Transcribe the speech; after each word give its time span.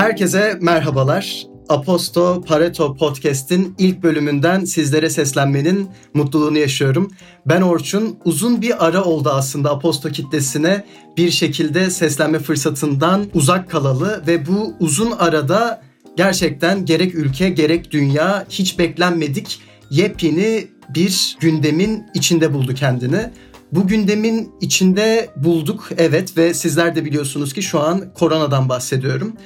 Herkese 0.00 0.58
merhabalar. 0.60 1.46
Aposto 1.68 2.44
Pareto 2.46 2.94
Podcast'in 2.94 3.74
ilk 3.78 4.02
bölümünden 4.02 4.64
sizlere 4.64 5.10
seslenmenin 5.10 5.88
mutluluğunu 6.14 6.58
yaşıyorum. 6.58 7.10
Ben 7.46 7.62
Orçun. 7.62 8.18
Uzun 8.24 8.62
bir 8.62 8.86
ara 8.86 9.04
oldu 9.04 9.30
aslında 9.32 9.70
Aposto 9.70 10.08
kitlesine 10.08 10.84
bir 11.16 11.30
şekilde 11.30 11.90
seslenme 11.90 12.38
fırsatından 12.38 13.26
uzak 13.34 13.70
kalalı 13.70 14.22
ve 14.26 14.46
bu 14.46 14.74
uzun 14.80 15.10
arada 15.10 15.82
gerçekten 16.16 16.84
gerek 16.84 17.14
ülke 17.14 17.50
gerek 17.50 17.90
dünya 17.90 18.46
hiç 18.50 18.78
beklenmedik 18.78 19.60
yepyeni 19.90 20.68
bir 20.94 21.36
gündemin 21.40 22.04
içinde 22.14 22.54
buldu 22.54 22.74
kendini. 22.74 23.30
Bu 23.72 23.86
gündemin 23.86 24.52
içinde 24.60 25.30
bulduk 25.36 25.88
evet 25.98 26.36
ve 26.36 26.54
sizler 26.54 26.96
de 26.96 27.04
biliyorsunuz 27.04 27.52
ki 27.52 27.62
şu 27.62 27.80
an 27.80 28.14
koronadan 28.14 28.68
bahsediyorum. 28.68 29.36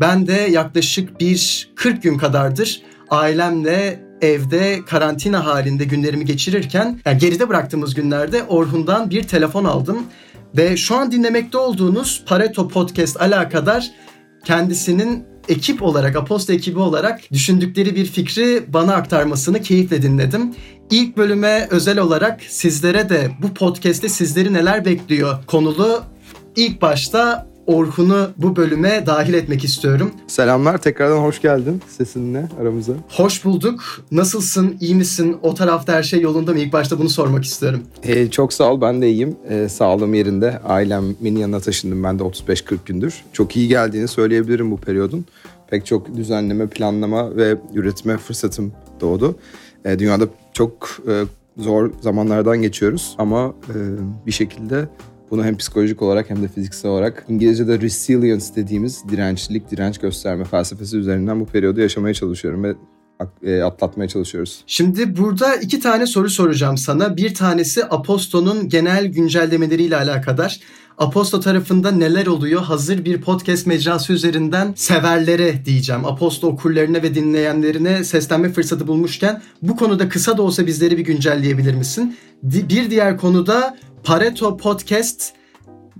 Ben 0.00 0.26
de 0.26 0.32
yaklaşık 0.32 1.20
bir 1.20 1.70
40 1.76 2.02
gün 2.02 2.18
kadardır 2.18 2.82
ailemle 3.10 4.08
evde 4.20 4.80
karantina 4.86 5.46
halinde 5.46 5.84
günlerimi 5.84 6.24
geçirirken 6.24 7.00
yani 7.06 7.18
geride 7.18 7.48
bıraktığımız 7.48 7.94
günlerde 7.94 8.44
Orhun'dan 8.44 9.10
bir 9.10 9.22
telefon 9.22 9.64
aldım 9.64 10.06
ve 10.56 10.76
şu 10.76 10.96
an 10.96 11.12
dinlemekte 11.12 11.58
olduğunuz 11.58 12.22
Pareto 12.26 12.68
Podcast 12.68 13.20
alakadar 13.20 13.90
kendisinin 14.44 15.24
ekip 15.48 15.82
olarak, 15.82 16.16
Aposto 16.16 16.52
ekibi 16.52 16.78
olarak 16.78 17.32
düşündükleri 17.32 17.96
bir 17.96 18.06
fikri 18.06 18.64
bana 18.72 18.94
aktarmasını 18.94 19.62
keyifle 19.62 20.02
dinledim. 20.02 20.54
İlk 20.90 21.16
bölüme 21.16 21.66
özel 21.70 21.98
olarak 21.98 22.40
sizlere 22.48 23.08
de 23.08 23.30
bu 23.42 23.54
podcast'te 23.54 24.08
sizleri 24.08 24.52
neler 24.52 24.84
bekliyor 24.84 25.38
konulu 25.46 26.02
ilk 26.56 26.82
başta 26.82 27.47
Orhun'u 27.68 28.30
bu 28.36 28.56
bölüme 28.56 29.06
dahil 29.06 29.34
etmek 29.34 29.64
istiyorum. 29.64 30.10
Selamlar, 30.26 30.78
tekrardan 30.78 31.18
hoş 31.18 31.42
geldin 31.42 31.82
sesinle 31.88 32.48
aramıza. 32.60 32.92
Hoş 33.08 33.44
bulduk. 33.44 33.80
Nasılsın, 34.10 34.76
iyi 34.80 34.94
misin? 34.94 35.36
O 35.42 35.54
tarafta 35.54 35.92
her 35.92 36.02
şey 36.02 36.20
yolunda 36.20 36.52
mı? 36.52 36.58
İlk 36.58 36.72
başta 36.72 36.98
bunu 36.98 37.08
sormak 37.08 37.44
istiyorum. 37.44 37.80
Ee, 38.02 38.30
çok 38.30 38.52
sağ 38.52 38.72
ol, 38.72 38.80
ben 38.80 39.02
de 39.02 39.10
iyiyim. 39.10 39.36
Ee, 39.48 39.68
sağlığım 39.68 40.14
yerinde. 40.14 40.60
Ailemin 40.64 41.36
yanına 41.36 41.60
taşındım 41.60 42.04
ben 42.04 42.18
de 42.18 42.22
35-40 42.22 42.76
gündür. 42.86 43.14
Çok 43.32 43.56
iyi 43.56 43.68
geldiğini 43.68 44.08
söyleyebilirim 44.08 44.70
bu 44.70 44.76
periyodun. 44.76 45.24
Pek 45.70 45.86
çok 45.86 46.16
düzenleme, 46.16 46.66
planlama 46.66 47.36
ve 47.36 47.56
üretme 47.74 48.16
fırsatım 48.16 48.72
doğdu. 49.00 49.36
Ee, 49.84 49.98
dünyada 49.98 50.24
çok 50.52 50.88
e, 51.08 51.24
zor 51.62 51.90
zamanlardan 52.00 52.62
geçiyoruz 52.62 53.14
ama 53.18 53.54
e, 53.68 53.76
bir 54.26 54.32
şekilde 54.32 54.88
bunu 55.30 55.44
hem 55.44 55.56
psikolojik 55.56 56.02
olarak 56.02 56.30
hem 56.30 56.42
de 56.42 56.48
fiziksel 56.48 56.90
olarak 56.90 57.24
İngilizce'de 57.28 57.80
resilience 57.80 58.46
dediğimiz 58.56 59.08
dirençlilik, 59.08 59.70
direnç 59.70 59.98
gösterme 59.98 60.44
felsefesi 60.44 60.96
üzerinden 60.96 61.40
bu 61.40 61.46
periyodu 61.46 61.80
yaşamaya 61.80 62.14
çalışıyorum 62.14 62.64
ve 62.64 62.74
e, 63.42 63.62
atlatmaya 63.62 64.08
çalışıyoruz. 64.08 64.62
Şimdi 64.66 65.16
burada 65.16 65.56
iki 65.56 65.80
tane 65.80 66.06
soru 66.06 66.30
soracağım 66.30 66.76
sana. 66.76 67.16
Bir 67.16 67.34
tanesi 67.34 67.84
Aposto'nun 67.84 68.68
genel 68.68 69.06
güncellemeleriyle 69.06 69.96
alakadar. 69.96 70.60
Aposto 70.98 71.40
tarafında 71.40 71.90
neler 71.90 72.26
oluyor? 72.26 72.62
Hazır 72.62 73.04
bir 73.04 73.20
podcast 73.20 73.66
mecrası 73.66 74.12
üzerinden 74.12 74.72
severlere 74.76 75.64
diyeceğim. 75.64 76.04
Aposto 76.04 76.46
okurlarına 76.46 77.02
ve 77.02 77.14
dinleyenlerine 77.14 78.04
seslenme 78.04 78.52
fırsatı 78.52 78.86
bulmuşken 78.86 79.42
bu 79.62 79.76
konuda 79.76 80.08
kısa 80.08 80.38
da 80.38 80.42
olsa 80.42 80.66
bizleri 80.66 80.98
bir 80.98 81.04
güncelleyebilir 81.04 81.74
misin? 81.74 82.16
Bir 82.42 82.90
diğer 82.90 83.16
konuda 83.16 83.76
Pareto 84.08 84.56
Podcast 84.56 85.32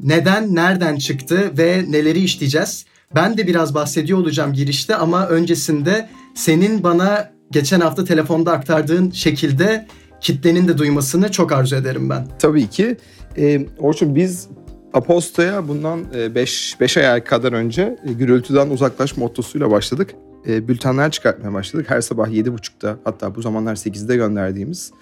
neden, 0.03 0.55
nereden 0.55 0.97
çıktı 0.97 1.53
ve 1.59 1.85
neleri 1.89 2.19
işleyeceğiz? 2.19 2.85
Ben 3.15 3.37
de 3.37 3.47
biraz 3.47 3.75
bahsediyor 3.75 4.19
olacağım 4.19 4.53
girişte 4.53 4.97
ama 4.97 5.29
öncesinde 5.29 6.09
senin 6.35 6.83
bana 6.83 7.31
geçen 7.51 7.81
hafta 7.81 8.05
telefonda 8.05 8.53
aktardığın 8.53 9.11
şekilde 9.11 9.87
kitlenin 10.21 10.69
de 10.69 10.79
duymasını 10.79 11.31
çok 11.31 11.53
arzu 11.53 11.77
ederim 11.77 12.11
ben. 12.11 12.29
Tabii 12.39 12.67
ki. 12.67 12.97
Ee, 13.37 13.67
Orçun 13.79 14.15
biz 14.15 14.49
Aposto'ya 14.93 15.69
bundan 15.69 16.05
5 16.35 16.77
5 16.81 16.97
ay 16.97 17.25
kadar 17.25 17.53
önce 17.53 17.99
e, 18.07 18.13
gürültüden 18.13 18.71
uzaklaş 18.71 19.17
mottosuyla 19.17 19.71
başladık. 19.71 20.15
E, 20.47 20.69
bültenler 20.69 21.11
çıkartmaya 21.11 21.55
başladık. 21.55 21.87
Her 21.89 22.01
sabah 22.01 22.29
7.30'da 22.29 22.97
hatta 23.05 23.35
bu 23.35 23.43
zamanlar 23.43 23.77
8'de 23.77 24.17
gönderdiğimiz 24.17 24.93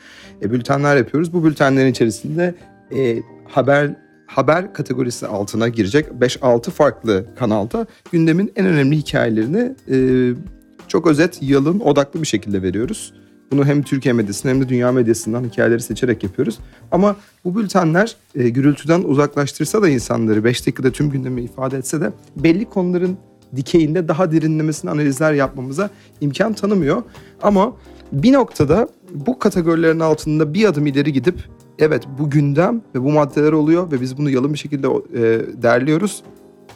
e, 0.42 0.50
bültenler 0.50 0.97
yapıyoruz. 0.97 1.32
Bu 1.32 1.44
bültenlerin 1.44 1.91
içerisinde 1.91 2.54
e, 2.94 3.22
haber 3.48 4.06
haber 4.26 4.74
kategorisi 4.74 5.26
altına 5.26 5.69
girecek 5.69 6.06
5-6 6.20 6.70
farklı 6.70 7.26
kanalda 7.38 7.86
gündemin 8.12 8.52
en 8.56 8.66
önemli 8.66 8.97
hikayelerini 8.97 9.74
e, 9.91 9.97
çok 10.88 11.06
özet, 11.06 11.38
yalın, 11.42 11.80
odaklı 11.80 12.22
bir 12.22 12.26
şekilde 12.26 12.62
veriyoruz. 12.62 13.12
Bunu 13.50 13.64
hem 13.66 13.82
Türkiye 13.82 14.12
medyasından 14.12 14.54
hem 14.54 14.62
de 14.62 14.69
dünya 14.69 14.92
medyasından 14.92 15.44
hikayeleri 15.44 15.82
seçerek 15.82 16.22
yapıyoruz. 16.22 16.58
Ama 16.92 17.16
bu 17.44 17.56
bültenler 17.56 18.16
e, 18.34 18.48
gürültüden 18.48 19.03
uzaklaştırsa 19.03 19.82
da 19.82 19.88
insanları 19.88 20.44
5 20.44 20.60
dakikada 20.60 20.91
tüm 20.91 21.10
gündemi 21.10 21.42
ifade 21.42 21.76
etse 21.76 22.00
de 22.00 22.12
belli 22.36 22.64
konuların 22.64 23.16
dikeyinde 23.56 24.08
daha 24.08 24.32
derinlemesine 24.32 24.91
analizler 24.91 25.32
yapmamıza 25.32 25.91
imkan 26.20 26.53
tanımıyor. 26.53 27.03
Ama 27.42 27.76
bir 28.12 28.32
noktada 28.32 28.88
bu 29.14 29.38
kategorilerin 29.38 30.00
altında 30.00 30.54
bir 30.54 30.64
adım 30.64 30.86
ileri 30.86 31.12
gidip 31.12 31.48
evet 31.78 32.03
bu 32.19 32.31
gündem 32.31 32.82
ve 32.94 33.03
bu 33.03 33.12
maddeler 33.12 33.53
oluyor 33.53 33.92
ve 33.92 34.00
biz 34.00 34.19
bunu 34.19 34.31
yalın 34.31 34.53
bir 34.53 34.59
şekilde 34.59 34.87
e, 34.87 35.62
derliyoruz. 35.62 36.22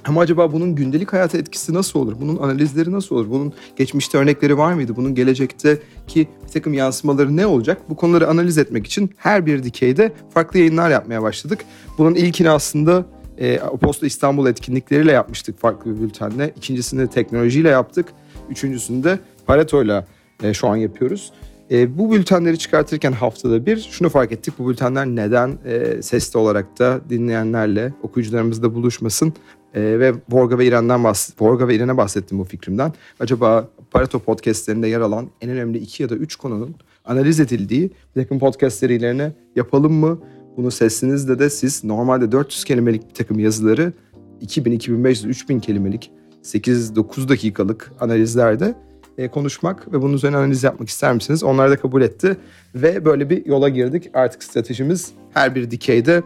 Ama 0.05 0.21
acaba 0.21 0.53
bunun 0.53 0.75
gündelik 0.75 1.13
hayata 1.13 1.39
etkisi 1.39 1.75
nasıl 1.75 1.99
olur? 1.99 2.15
Bunun 2.21 2.37
analizleri 2.37 2.93
nasıl 2.93 3.17
olur? 3.17 3.31
Bunun 3.31 3.53
geçmişte 3.77 4.19
örnekleri 4.19 4.59
var 4.59 4.73
mıydı? 4.73 4.97
Bunun 4.97 5.15
gelecekteki 5.15 6.29
bir 6.47 6.53
takım 6.53 6.75
yansımaları 6.75 7.37
ne 7.37 7.47
olacak? 7.47 7.83
Bu 7.89 7.97
konuları 7.97 8.29
analiz 8.29 8.59
etmek 8.59 8.87
için 8.87 9.11
her 9.17 9.47
bir 9.47 9.63
dikeyde 9.63 10.13
farklı 10.35 10.59
yayınlar 10.59 10.91
yapmaya 10.91 11.23
başladık. 11.23 11.61
Bunun 11.99 12.15
ilkini 12.15 12.51
aslında 12.51 13.07
e, 13.39 13.59
Posta 13.59 14.07
İstanbul 14.07 14.47
etkinlikleriyle 14.47 15.13
yapmıştık 15.13 15.61
farklı 15.61 15.97
bir 15.97 16.01
bültenle. 16.01 16.53
İkincisini 16.57 17.09
teknolojiyle 17.09 17.69
yaptık. 17.69 18.07
Üçüncüsünü 18.51 19.05
de 19.05 19.19
Pareto'yla 19.47 20.07
e, 20.43 20.55
şu 20.55 20.69
an 20.69 20.77
yapıyoruz. 20.77 21.33
E, 21.71 21.99
bu 21.99 22.13
bültenleri 22.13 22.59
çıkartırken 22.59 23.13
haftada 23.13 23.67
bir 23.67 23.89
şunu 23.91 24.09
fark 24.09 24.33
ettik. 24.33 24.55
Bu 24.59 24.69
bültenler 24.69 25.07
neden 25.07 25.59
e, 25.65 26.03
sesli 26.03 26.39
olarak 26.39 26.79
da 26.79 27.01
dinleyenlerle, 27.11 27.93
okuyucularımızla 28.03 28.75
buluşmasın? 28.75 29.33
E, 29.75 29.81
ve 29.81 30.15
Vorga 30.31 30.59
ve 30.59 30.67
İren'den 30.67 31.05
bahs 31.05 31.31
Vorga 31.41 31.69
ve 31.69 31.75
İren'e 31.75 31.97
bahsettim 31.97 32.39
bu 32.39 32.45
fikrimden. 32.45 32.93
Acaba 33.21 33.69
Pareto 33.91 34.19
podcastlerinde 34.19 34.89
yer 34.89 35.01
alan 35.01 35.29
en 35.41 35.51
önemli 35.51 35.79
iki 35.79 36.03
ya 36.03 36.09
da 36.09 36.15
üç 36.15 36.37
konunun 36.37 36.75
analiz 37.05 37.41
edildiği 37.41 37.91
bir 38.17 38.23
takım 38.23 38.39
podcast 38.39 38.79
serilerini 38.79 39.33
yapalım 39.57 39.93
mı? 39.93 40.21
Bunu 40.57 40.71
sesinizde 40.71 41.39
de 41.39 41.51
siz 41.51 41.85
normalde 41.85 42.33
400 42.33 42.65
kelimelik 42.65 43.09
bir 43.09 43.15
takım 43.15 43.39
yazıları 43.39 43.93
2000, 44.41 44.73
2500, 44.73 45.25
3000 45.25 45.61
kelimelik 45.61 46.11
8-9 46.43 47.29
dakikalık 47.29 47.93
analizlerde 48.01 48.75
e, 49.21 49.29
konuşmak 49.29 49.93
ve 49.93 50.03
bunun 50.03 50.15
üzerine 50.15 50.37
analiz 50.37 50.65
yapmak 50.65 50.89
ister 50.89 51.15
misiniz? 51.15 51.43
Onlar 51.43 51.71
da 51.71 51.77
kabul 51.77 52.03
etti 52.03 52.37
ve 52.75 53.05
böyle 53.05 53.31
bir 53.31 53.47
yola 53.47 53.69
girdik. 53.69 54.11
Artık 54.15 54.43
stratejimiz 54.43 55.13
her 55.35 55.55
bir 55.55 55.71
dikeyde 55.71 56.23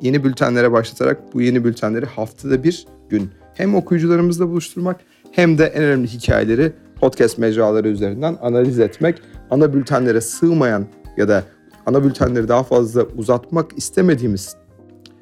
yeni 0.00 0.24
bültenlere 0.24 0.72
başlatarak 0.72 1.34
bu 1.34 1.42
yeni 1.42 1.64
bültenleri 1.64 2.06
haftada 2.06 2.64
bir 2.64 2.86
gün 3.08 3.30
hem 3.54 3.74
okuyucularımızla 3.74 4.48
buluşturmak 4.48 5.00
hem 5.32 5.58
de 5.58 5.64
en 5.64 5.82
önemli 5.82 6.08
hikayeleri 6.08 6.72
podcast 7.00 7.38
mecraları 7.38 7.88
üzerinden 7.88 8.38
analiz 8.42 8.78
etmek. 8.78 9.22
Ana 9.50 9.74
bültenlere 9.74 10.20
sığmayan 10.20 10.86
ya 11.16 11.28
da 11.28 11.44
ana 11.86 12.04
bültenleri 12.04 12.48
daha 12.48 12.62
fazla 12.62 13.04
uzatmak 13.04 13.78
istemediğimiz 13.78 14.56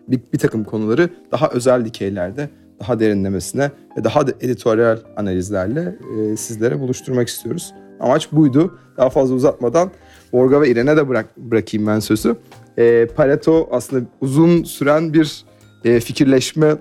bir, 0.08 0.20
bir 0.32 0.38
takım 0.38 0.64
konuları 0.64 1.10
daha 1.32 1.48
özel 1.48 1.84
dikeylerde 1.84 2.48
daha 2.80 3.00
derinlemesine 3.00 3.70
ve 3.96 4.04
daha 4.04 4.26
da 4.26 4.30
editoryal 4.40 4.98
analizlerle 5.16 5.98
e, 6.18 6.36
sizlere 6.36 6.80
buluşturmak 6.80 7.28
istiyoruz. 7.28 7.74
Amaç 8.00 8.32
buydu. 8.32 8.78
Daha 8.96 9.10
fazla 9.10 9.34
uzatmadan 9.34 9.90
Orga 10.32 10.60
ve 10.60 10.70
İren'e 10.70 10.96
de 10.96 11.08
bırak, 11.08 11.36
bırakayım 11.36 11.86
ben 11.86 12.00
sözü. 12.00 12.36
E, 12.78 13.06
Pareto 13.06 13.68
aslında 13.70 14.06
uzun 14.20 14.64
süren 14.64 15.12
bir 15.12 15.44
e, 15.84 16.00
fikirleşme 16.00 16.76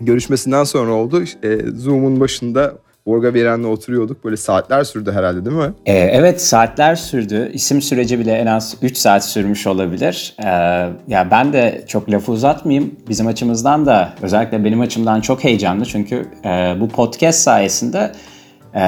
görüşmesinden 0.00 0.64
sonra 0.64 0.92
oldu. 0.92 1.22
E, 1.42 1.58
Zoom'un 1.76 2.20
başında 2.20 2.78
Borga 3.06 3.34
Veren'le 3.34 3.64
oturuyorduk. 3.64 4.24
Böyle 4.24 4.36
saatler 4.36 4.84
sürdü 4.84 5.12
herhalde 5.12 5.44
değil 5.44 5.56
mi? 5.56 5.72
Ee, 5.86 5.92
evet 5.92 6.42
saatler 6.42 6.94
sürdü. 6.94 7.50
İsim 7.54 7.82
süreci 7.82 8.18
bile 8.18 8.32
en 8.32 8.46
az 8.46 8.76
3 8.82 8.96
saat 8.96 9.24
sürmüş 9.24 9.66
olabilir. 9.66 10.34
Ee, 10.38 10.46
ya 11.08 11.28
ben 11.30 11.52
de 11.52 11.84
çok 11.86 12.10
lafı 12.10 12.32
uzatmayayım. 12.32 12.94
Bizim 13.08 13.26
açımızdan 13.26 13.86
da 13.86 14.12
özellikle 14.22 14.64
benim 14.64 14.80
açımdan 14.80 15.20
çok 15.20 15.44
heyecanlı. 15.44 15.84
Çünkü 15.86 16.26
e, 16.44 16.48
bu 16.80 16.88
podcast 16.88 17.38
sayesinde 17.38 18.12
e, 18.74 18.80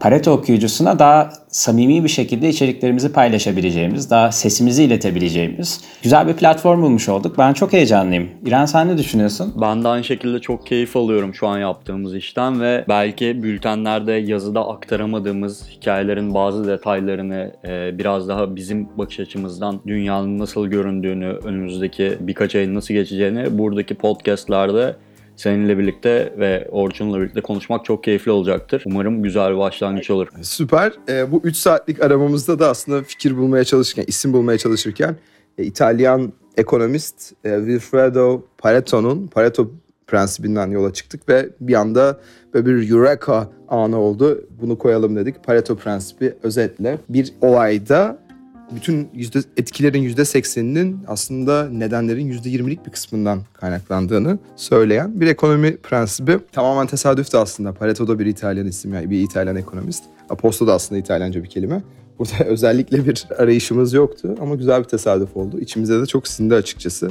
Pareto 0.00 0.32
okuyucusuna 0.32 0.98
daha 0.98 1.32
samimi 1.48 2.04
bir 2.04 2.08
şekilde 2.08 2.48
içeriklerimizi 2.48 3.12
paylaşabileceğimiz, 3.12 4.10
daha 4.10 4.32
sesimizi 4.32 4.84
iletebileceğimiz 4.84 5.80
güzel 6.02 6.28
bir 6.28 6.32
platform 6.32 6.82
bulmuş 6.82 7.08
olduk. 7.08 7.38
Ben 7.38 7.52
çok 7.52 7.72
heyecanlıyım. 7.72 8.28
İran 8.46 8.66
sen 8.66 8.88
ne 8.88 8.98
düşünüyorsun? 8.98 9.54
Ben 9.60 9.84
de 9.84 9.88
aynı 9.88 10.04
şekilde 10.04 10.38
çok 10.38 10.66
keyif 10.66 10.96
alıyorum 10.96 11.34
şu 11.34 11.46
an 11.46 11.58
yaptığımız 11.58 12.14
işten 12.14 12.60
ve 12.60 12.84
belki 12.88 13.42
bültenlerde 13.42 14.12
yazıda 14.12 14.68
aktaramadığımız 14.68 15.68
hikayelerin 15.70 16.34
bazı 16.34 16.66
detaylarını 16.68 17.52
e, 17.64 17.98
biraz 17.98 18.28
daha 18.28 18.56
bizim 18.56 18.88
bakış 18.98 19.20
açımızdan 19.20 19.80
dünyanın 19.86 20.38
nasıl 20.38 20.66
göründüğünü, 20.66 21.26
önümüzdeki 21.26 22.18
birkaç 22.20 22.54
ayın 22.54 22.74
nasıl 22.74 22.94
geçeceğini 22.94 23.58
buradaki 23.58 23.94
podcastlerde 23.94 24.96
seninle 25.36 25.78
birlikte 25.78 26.34
ve 26.38 26.68
Orçun'la 26.70 27.20
birlikte 27.20 27.40
konuşmak 27.40 27.84
çok 27.84 28.04
keyifli 28.04 28.30
olacaktır. 28.30 28.82
Umarım 28.86 29.22
güzel 29.22 29.52
bir 29.52 29.58
başlangıç 29.58 30.10
olur. 30.10 30.28
Süper. 30.42 30.92
E, 31.08 31.32
bu 31.32 31.40
3 31.44 31.56
saatlik 31.56 32.02
aramamızda 32.02 32.58
da 32.58 32.68
aslında 32.68 33.02
fikir 33.02 33.36
bulmaya 33.36 33.64
çalışırken, 33.64 34.04
isim 34.06 34.32
bulmaya 34.32 34.58
çalışırken 34.58 35.16
e, 35.58 35.64
İtalyan 35.64 36.32
ekonomist 36.56 37.32
e, 37.44 37.56
Wilfredo 37.56 38.42
Pareto'nun 38.58 39.26
Pareto 39.26 39.70
prensibinden 40.06 40.70
yola 40.70 40.92
çıktık 40.92 41.28
ve 41.28 41.48
bir 41.60 41.74
anda 41.74 42.20
böyle 42.54 42.66
bir 42.66 42.90
eureka 42.90 43.50
anı 43.68 43.98
oldu. 43.98 44.44
Bunu 44.60 44.78
koyalım 44.78 45.16
dedik. 45.16 45.44
Pareto 45.44 45.76
prensibi 45.76 46.34
özetle 46.42 46.98
bir 47.08 47.32
olayda 47.40 48.23
bütün 48.70 49.08
yüzde, 49.14 49.38
etkilerin 49.56 50.02
yüzde 50.02 50.24
sekseninin 50.24 51.00
aslında 51.06 51.68
nedenlerin 51.68 52.26
yüzde 52.26 52.48
yirmilik 52.50 52.86
bir 52.86 52.90
kısmından 52.90 53.40
kaynaklandığını 53.52 54.38
söyleyen 54.56 55.20
bir 55.20 55.26
ekonomi 55.26 55.76
prensibi. 55.76 56.38
Tamamen 56.52 56.86
tesadüf 56.86 57.32
de 57.32 57.38
aslında. 57.38 57.72
Pareto 57.72 58.08
da 58.08 58.18
bir 58.18 58.26
İtalyan 58.26 58.66
isim, 58.66 58.94
yani 58.94 59.10
bir 59.10 59.20
İtalyan 59.20 59.56
ekonomist. 59.56 60.04
Aposto 60.30 60.66
da 60.66 60.74
aslında 60.74 60.98
İtalyanca 60.98 61.42
bir 61.42 61.48
kelime. 61.48 61.82
Burada 62.18 62.44
özellikle 62.46 63.06
bir 63.06 63.26
arayışımız 63.38 63.92
yoktu 63.92 64.34
ama 64.40 64.54
güzel 64.54 64.78
bir 64.78 64.88
tesadüf 64.88 65.36
oldu. 65.36 65.60
İçimize 65.60 66.00
de 66.00 66.06
çok 66.06 66.28
sindi 66.28 66.54
açıkçası. 66.54 67.10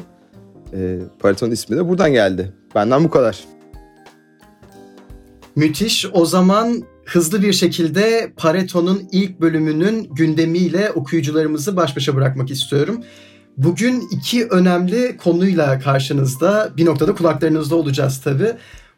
E, 0.74 1.00
Pareto'nun 1.20 1.52
ismi 1.52 1.78
de 1.78 1.90
buradan 1.90 2.14
geldi. 2.14 2.54
Benden 2.76 3.04
bu 3.04 3.10
kadar. 3.10 3.44
Müthiş. 5.56 6.06
O 6.14 6.26
zaman 6.26 6.84
hızlı 7.06 7.42
bir 7.42 7.54
şekilde 7.54 8.34
Pareto'nun 8.38 9.04
ilk 9.12 9.42
bölümünün 9.42 10.10
gündemiyle 10.12 10.92
okuyucularımızı 10.92 11.76
baş 11.76 11.96
başa 11.96 12.16
bırakmak 12.16 12.52
istiyorum. 12.52 13.04
Bugün 13.58 14.04
iki 14.12 14.48
önemli 14.48 15.18
konuyla 15.18 15.80
karşınızda, 15.80 16.72
bir 16.78 16.86
noktada 16.86 17.16
kulaklarınızda 17.16 17.76
olacağız 17.76 18.22
tabii. 18.24 18.52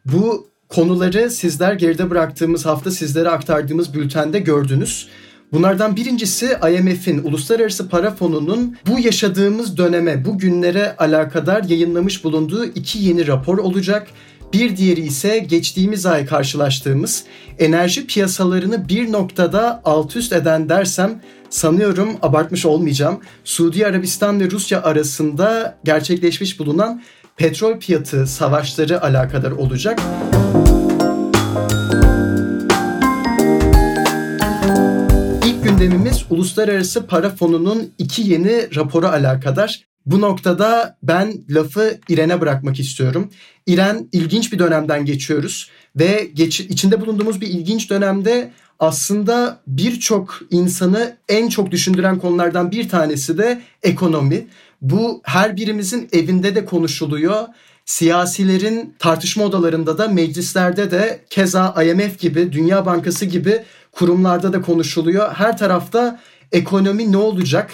Bu 0.06 0.48
konuları 0.70 1.32
sizler 1.32 1.74
geride 1.74 2.10
bıraktığımız 2.10 2.66
hafta 2.66 2.92
sizlere 2.92 3.30
aktardığımız 3.30 3.94
bültende 3.94 4.40
gördünüz. 4.40 5.08
Bunlardan 5.52 5.96
birincisi 5.96 6.58
IMF'in 6.72 7.24
Uluslararası 7.24 7.90
Para 7.90 8.12
Fonu'nun 8.12 8.78
bu 8.88 9.00
yaşadığımız 9.00 9.78
döneme, 9.78 10.26
bu 10.26 10.38
günlere 10.38 10.96
alakadar 10.96 11.64
yayınlamış 11.64 12.24
bulunduğu 12.24 12.66
iki 12.66 13.00
yeni 13.00 13.28
rapor 13.28 13.58
olacak. 13.58 14.08
Bir 14.54 14.78
diğeri 14.78 15.02
ise 15.02 15.40
geçtiğimiz 15.40 16.06
ay 16.06 16.26
karşılaştığımız 16.26 17.24
enerji 17.60 18.08
piyasalarını 18.08 18.90
bir 18.90 19.12
noktada 19.12 19.82
alt 19.86 20.16
üst 20.16 20.34
eden 20.34 20.70
dersem 20.70 21.22
sanıyorum 21.50 22.10
abartmış 22.22 22.66
olmayacağım. 22.66 23.20
Suudi 23.44 23.88
Arabistan 23.88 24.40
ve 24.40 24.52
Rusya 24.52 24.84
arasında 24.84 25.78
gerçekleşmiş 25.84 26.60
bulunan 26.60 27.02
petrol 27.38 27.80
fiyatı 27.80 28.28
savaşları 28.28 29.04
alakadar 29.04 29.52
olacak. 29.52 30.00
İlk 35.46 35.64
gündemimiz 35.64 36.26
Uluslararası 36.30 37.08
Para 37.08 37.30
Fonu'nun 37.30 37.94
iki 37.98 38.22
yeni 38.22 38.76
raporu 38.76 39.08
alakadar. 39.08 39.95
Bu 40.06 40.22
noktada 40.22 40.98
ben 41.04 41.34
lafı 41.50 42.00
İren'e 42.10 42.42
bırakmak 42.42 42.80
istiyorum. 42.80 43.32
İren 43.66 44.10
ilginç 44.12 44.54
bir 44.54 44.60
dönemden 44.60 45.06
geçiyoruz 45.06 45.70
ve 45.96 46.30
geç, 46.34 46.60
içinde 46.60 47.02
bulunduğumuz 47.02 47.42
bir 47.42 47.48
ilginç 47.48 47.90
dönemde 47.90 48.52
aslında 48.80 49.62
birçok 49.68 50.42
insanı 50.52 51.18
en 51.30 51.50
çok 51.50 51.72
düşündüren 51.72 52.20
konulardan 52.20 52.72
bir 52.72 52.90
tanesi 52.90 53.38
de 53.38 53.62
ekonomi. 53.84 54.48
Bu 54.82 55.22
her 55.24 55.58
birimizin 55.58 56.10
evinde 56.12 56.56
de 56.56 56.66
konuşuluyor. 56.66 57.48
Siyasilerin 57.86 58.96
tartışma 59.00 59.44
odalarında 59.44 59.98
da 59.98 60.08
meclislerde 60.08 60.92
de 60.92 61.26
keza 61.30 61.84
IMF 61.84 62.20
gibi, 62.20 62.52
Dünya 62.52 62.86
Bankası 62.86 63.26
gibi 63.26 63.64
kurumlarda 63.92 64.54
da 64.54 64.62
konuşuluyor. 64.62 65.34
Her 65.34 65.58
tarafta 65.58 66.20
ekonomi 66.52 67.12
ne 67.12 67.18
olacak? 67.18 67.72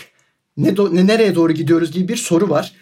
Ne, 0.57 0.77
do, 0.77 0.95
ne 0.95 1.07
nereye 1.07 1.35
doğru 1.35 1.53
gidiyoruz 1.53 1.91
gibi 1.91 2.07
bir 2.07 2.15
soru 2.15 2.49
var. 2.49 2.73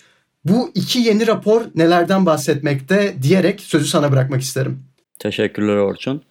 Bu 0.45 0.71
iki 0.75 0.99
yeni 0.99 1.27
rapor 1.27 1.61
nelerden 1.75 2.25
bahsetmekte 2.25 3.15
diyerek 3.21 3.61
sözü 3.61 3.85
sana 3.85 4.11
bırakmak 4.11 4.41
isterim. 4.41 4.83
Teşekkürler 5.19 5.75
Orçun. 5.75 6.21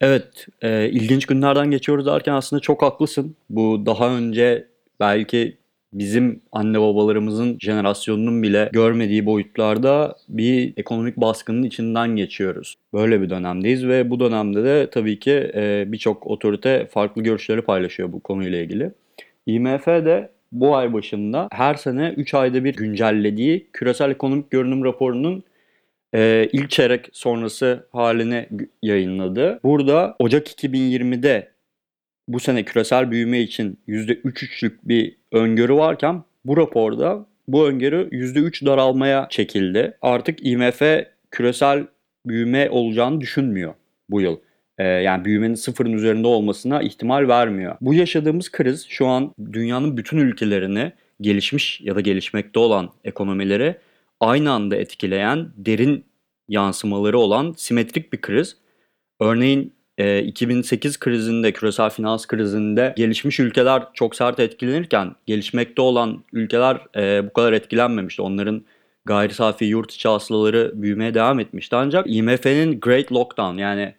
Evet, 0.00 0.46
e, 0.62 0.88
ilginç 0.90 1.26
günlerden 1.26 1.70
geçiyoruz 1.70 2.06
derken 2.06 2.32
aslında 2.32 2.60
çok 2.60 2.82
haklısın. 2.82 3.36
Bu 3.50 3.86
daha 3.86 4.16
önce 4.16 4.66
belki 5.00 5.56
bizim 5.92 6.40
anne 6.52 6.80
babalarımızın 6.80 7.58
jenerasyonunun 7.60 8.42
bile 8.42 8.70
görmediği 8.72 9.26
boyutlarda 9.26 10.16
bir 10.28 10.72
ekonomik 10.76 11.16
baskının 11.16 11.62
içinden 11.62 12.16
geçiyoruz. 12.16 12.74
Böyle 12.92 13.22
bir 13.22 13.30
dönemdeyiz 13.30 13.86
ve 13.86 14.10
bu 14.10 14.20
dönemde 14.20 14.64
de 14.64 14.90
tabii 14.90 15.18
ki 15.18 15.50
e, 15.54 15.84
birçok 15.86 16.26
otorite 16.26 16.88
farklı 16.90 17.22
görüşleri 17.22 17.62
paylaşıyor 17.62 18.12
bu 18.12 18.20
konuyla 18.20 18.58
ilgili. 18.58 18.92
IMF 19.46 19.86
de 19.86 20.35
bu 20.52 20.76
ay 20.76 20.92
başında 20.92 21.48
her 21.52 21.74
sene 21.74 22.14
3 22.16 22.34
ayda 22.34 22.64
bir 22.64 22.74
güncellediği 22.74 23.66
küresel 23.72 24.10
ekonomik 24.10 24.50
görünüm 24.50 24.84
raporunun 24.84 25.44
e, 26.14 26.48
ilk 26.52 26.70
çeyrek 26.70 27.08
sonrası 27.12 27.86
halini 27.92 28.48
yayınladı. 28.82 29.60
Burada 29.64 30.16
Ocak 30.18 30.46
2020'de 30.46 31.48
bu 32.28 32.40
sene 32.40 32.62
küresel 32.62 33.10
büyüme 33.10 33.40
için 33.40 33.78
%3-3'lük 33.88 34.72
bir 34.84 35.16
öngörü 35.32 35.74
varken 35.74 36.22
bu 36.44 36.56
raporda 36.56 37.26
bu 37.48 37.68
öngörü 37.68 38.08
%3 38.12 38.66
daralmaya 38.66 39.26
çekildi. 39.30 39.98
Artık 40.02 40.46
IMF 40.46 40.82
küresel 41.30 41.86
büyüme 42.26 42.70
olacağını 42.70 43.20
düşünmüyor 43.20 43.74
bu 44.10 44.20
yıl 44.20 44.36
e, 44.78 44.84
yani 44.84 45.24
büyümenin 45.24 45.54
sıfırın 45.54 45.92
üzerinde 45.92 46.26
olmasına 46.26 46.82
ihtimal 46.82 47.28
vermiyor. 47.28 47.76
Bu 47.80 47.94
yaşadığımız 47.94 48.52
kriz 48.52 48.86
şu 48.88 49.06
an 49.06 49.34
dünyanın 49.52 49.96
bütün 49.96 50.18
ülkelerini 50.18 50.92
gelişmiş 51.20 51.80
ya 51.80 51.96
da 51.96 52.00
gelişmekte 52.00 52.58
olan 52.58 52.90
ekonomileri 53.04 53.76
aynı 54.20 54.50
anda 54.52 54.76
etkileyen 54.76 55.48
derin 55.56 56.04
yansımaları 56.48 57.18
olan 57.18 57.54
simetrik 57.56 58.12
bir 58.12 58.20
kriz. 58.20 58.56
Örneğin 59.20 59.72
e, 59.98 60.22
2008 60.22 60.98
krizinde, 60.98 61.52
küresel 61.52 61.90
finans 61.90 62.26
krizinde 62.26 62.94
gelişmiş 62.96 63.40
ülkeler 63.40 63.82
çok 63.94 64.16
sert 64.16 64.40
etkilenirken 64.40 65.14
gelişmekte 65.26 65.82
olan 65.82 66.24
ülkeler 66.32 66.80
e, 66.96 67.26
bu 67.26 67.32
kadar 67.32 67.52
etkilenmemişti. 67.52 68.22
Onların 68.22 68.64
gayri 69.04 69.34
safi 69.34 69.64
yurt 69.64 69.92
içi 69.92 70.08
hasılaları 70.08 70.72
büyümeye 70.74 71.14
devam 71.14 71.40
etmişti. 71.40 71.76
Ancak 71.76 72.06
IMF'nin 72.08 72.80
Great 72.80 73.12
Lockdown 73.12 73.58
yani 73.58 73.94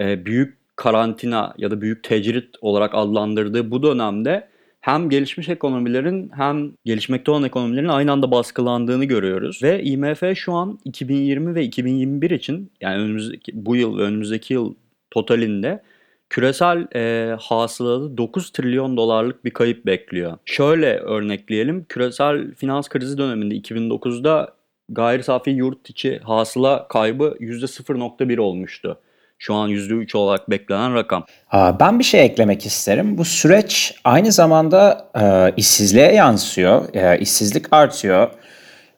e, 0.00 0.26
büyük 0.26 0.58
karantina 0.76 1.54
ya 1.58 1.70
da 1.70 1.80
büyük 1.80 2.02
tecrit 2.04 2.56
olarak 2.60 2.94
adlandırdığı 2.94 3.70
bu 3.70 3.82
dönemde 3.82 4.48
hem 4.80 5.10
gelişmiş 5.10 5.48
ekonomilerin 5.48 6.30
hem 6.36 6.72
gelişmekte 6.84 7.30
olan 7.30 7.44
ekonomilerin 7.44 7.88
aynı 7.88 8.12
anda 8.12 8.30
baskılandığını 8.30 9.04
görüyoruz. 9.04 9.62
Ve 9.62 9.82
IMF 9.82 10.22
şu 10.34 10.52
an 10.52 10.78
2020 10.84 11.54
ve 11.54 11.64
2021 11.64 12.30
için 12.30 12.72
yani 12.80 13.02
önümüzdeki 13.02 13.66
bu 13.66 13.76
yıl 13.76 13.98
ve 13.98 14.02
önümüzdeki 14.02 14.54
yıl 14.54 14.74
totalinde 15.10 15.82
küresel 16.30 16.86
e, 16.94 17.34
hasılada 17.40 18.16
9 18.16 18.50
trilyon 18.50 18.96
dolarlık 18.96 19.44
bir 19.44 19.50
kayıp 19.50 19.86
bekliyor. 19.86 20.38
Şöyle 20.44 20.98
örnekleyelim. 20.98 21.84
Küresel 21.88 22.54
finans 22.54 22.88
krizi 22.88 23.18
döneminde 23.18 23.54
2009'da 23.56 24.54
gayri 24.88 25.22
safi 25.22 25.50
yurt 25.50 25.90
içi 25.90 26.18
hasıla 26.18 26.88
kaybı 26.88 27.36
%0.1 27.40 28.40
olmuştu. 28.40 28.98
Şu 29.46 29.54
an 29.54 29.70
%3 29.70 30.16
olarak 30.16 30.50
beklenen 30.50 30.94
rakam. 30.94 31.24
Ben 31.52 31.98
bir 31.98 32.04
şey 32.04 32.24
eklemek 32.24 32.66
isterim. 32.66 33.18
Bu 33.18 33.24
süreç 33.24 33.94
aynı 34.04 34.32
zamanda 34.32 35.08
e, 35.20 35.52
işsizliğe 35.56 36.12
yansıyor. 36.12 36.94
E, 36.94 37.18
işsizlik 37.18 37.66
artıyor. 37.70 38.30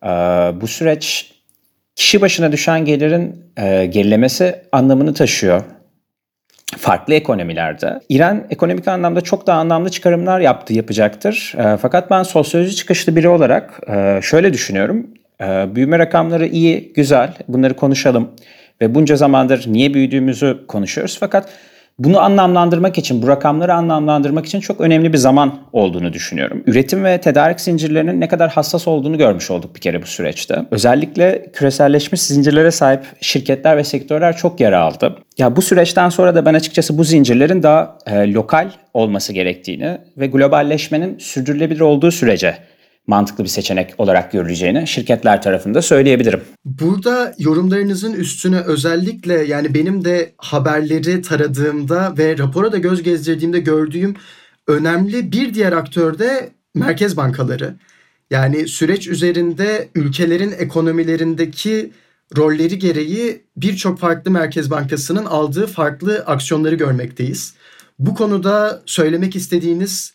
E, 0.02 0.08
bu 0.60 0.66
süreç 0.66 1.32
kişi 1.96 2.20
başına 2.20 2.52
düşen 2.52 2.84
gelirin 2.84 3.44
e, 3.56 3.86
gerilemesi 3.86 4.62
anlamını 4.72 5.14
taşıyor 5.14 5.62
farklı 6.78 7.14
ekonomilerde. 7.14 8.00
İran 8.08 8.44
ekonomik 8.50 8.88
anlamda 8.88 9.20
çok 9.20 9.46
daha 9.46 9.60
anlamlı 9.60 9.90
çıkarımlar 9.90 10.40
yaptı, 10.40 10.74
yapacaktır. 10.74 11.54
E, 11.58 11.76
fakat 11.76 12.10
ben 12.10 12.22
sosyoloji 12.22 12.76
çıkışlı 12.76 13.16
biri 13.16 13.28
olarak 13.28 13.80
e, 13.88 14.20
şöyle 14.22 14.52
düşünüyorum. 14.52 15.06
E, 15.40 15.74
büyüme 15.74 15.98
rakamları 15.98 16.46
iyi, 16.46 16.92
güzel. 16.92 17.34
Bunları 17.48 17.76
konuşalım 17.76 18.30
ve 18.80 18.94
bunca 18.94 19.16
zamandır 19.16 19.64
niye 19.66 19.94
büyüdüğümüzü 19.94 20.64
konuşuyoruz. 20.68 21.16
Fakat 21.20 21.48
Bunu 21.98 22.20
anlamlandırmak 22.20 22.98
için, 22.98 23.22
bu 23.22 23.28
rakamları 23.28 23.74
anlamlandırmak 23.74 24.46
için 24.46 24.60
çok 24.60 24.80
önemli 24.80 25.12
bir 25.12 25.18
zaman 25.18 25.58
olduğunu 25.72 26.12
düşünüyorum. 26.12 26.62
Üretim 26.66 27.04
ve 27.04 27.20
tedarik 27.20 27.60
zincirlerinin 27.60 28.20
ne 28.20 28.28
kadar 28.28 28.50
hassas 28.50 28.88
olduğunu 28.88 29.18
görmüş 29.18 29.50
olduk 29.50 29.74
bir 29.74 29.80
kere 29.80 30.02
bu 30.02 30.06
süreçte. 30.06 30.62
Özellikle 30.70 31.46
küreselleşmiş 31.52 32.22
zincirlere 32.22 32.70
sahip 32.70 33.00
şirketler 33.20 33.76
ve 33.76 33.84
sektörler 33.84 34.36
çok 34.36 34.60
yara 34.60 34.80
aldı. 34.80 35.16
Ya 35.38 35.56
bu 35.56 35.62
süreçten 35.62 36.08
sonra 36.08 36.34
da 36.34 36.46
ben 36.46 36.54
açıkçası 36.54 36.98
bu 36.98 37.04
zincirlerin 37.04 37.62
daha 37.62 37.98
e, 38.06 38.32
lokal 38.32 38.70
olması 38.94 39.32
gerektiğini 39.32 39.98
ve 40.16 40.26
globalleşmenin 40.26 41.18
sürdürülebilir 41.18 41.80
olduğu 41.80 42.10
sürece 42.10 42.54
mantıklı 43.06 43.44
bir 43.44 43.48
seçenek 43.48 43.94
olarak 43.98 44.32
görüleceğini 44.32 44.86
şirketler 44.86 45.42
tarafında 45.42 45.82
söyleyebilirim. 45.82 46.40
Burada 46.64 47.34
yorumlarınızın 47.38 48.12
üstüne 48.12 48.60
özellikle 48.60 49.34
yani 49.34 49.74
benim 49.74 50.04
de 50.04 50.32
haberleri 50.38 51.22
taradığımda 51.22 52.14
ve 52.18 52.38
rapora 52.38 52.72
da 52.72 52.78
göz 52.78 53.02
gezdirdiğimde 53.02 53.60
gördüğüm 53.60 54.14
önemli 54.66 55.32
bir 55.32 55.54
diğer 55.54 55.72
aktör 55.72 56.18
de 56.18 56.50
merkez 56.74 57.16
bankaları. 57.16 57.74
Yani 58.30 58.68
süreç 58.68 59.08
üzerinde 59.08 59.88
ülkelerin 59.94 60.54
ekonomilerindeki 60.58 61.92
rolleri 62.36 62.78
gereği 62.78 63.42
birçok 63.56 63.98
farklı 63.98 64.30
merkez 64.30 64.70
bankasının 64.70 65.24
aldığı 65.24 65.66
farklı 65.66 66.24
aksiyonları 66.26 66.74
görmekteyiz. 66.74 67.54
Bu 67.98 68.14
konuda 68.14 68.82
söylemek 68.86 69.36
istediğiniz 69.36 70.14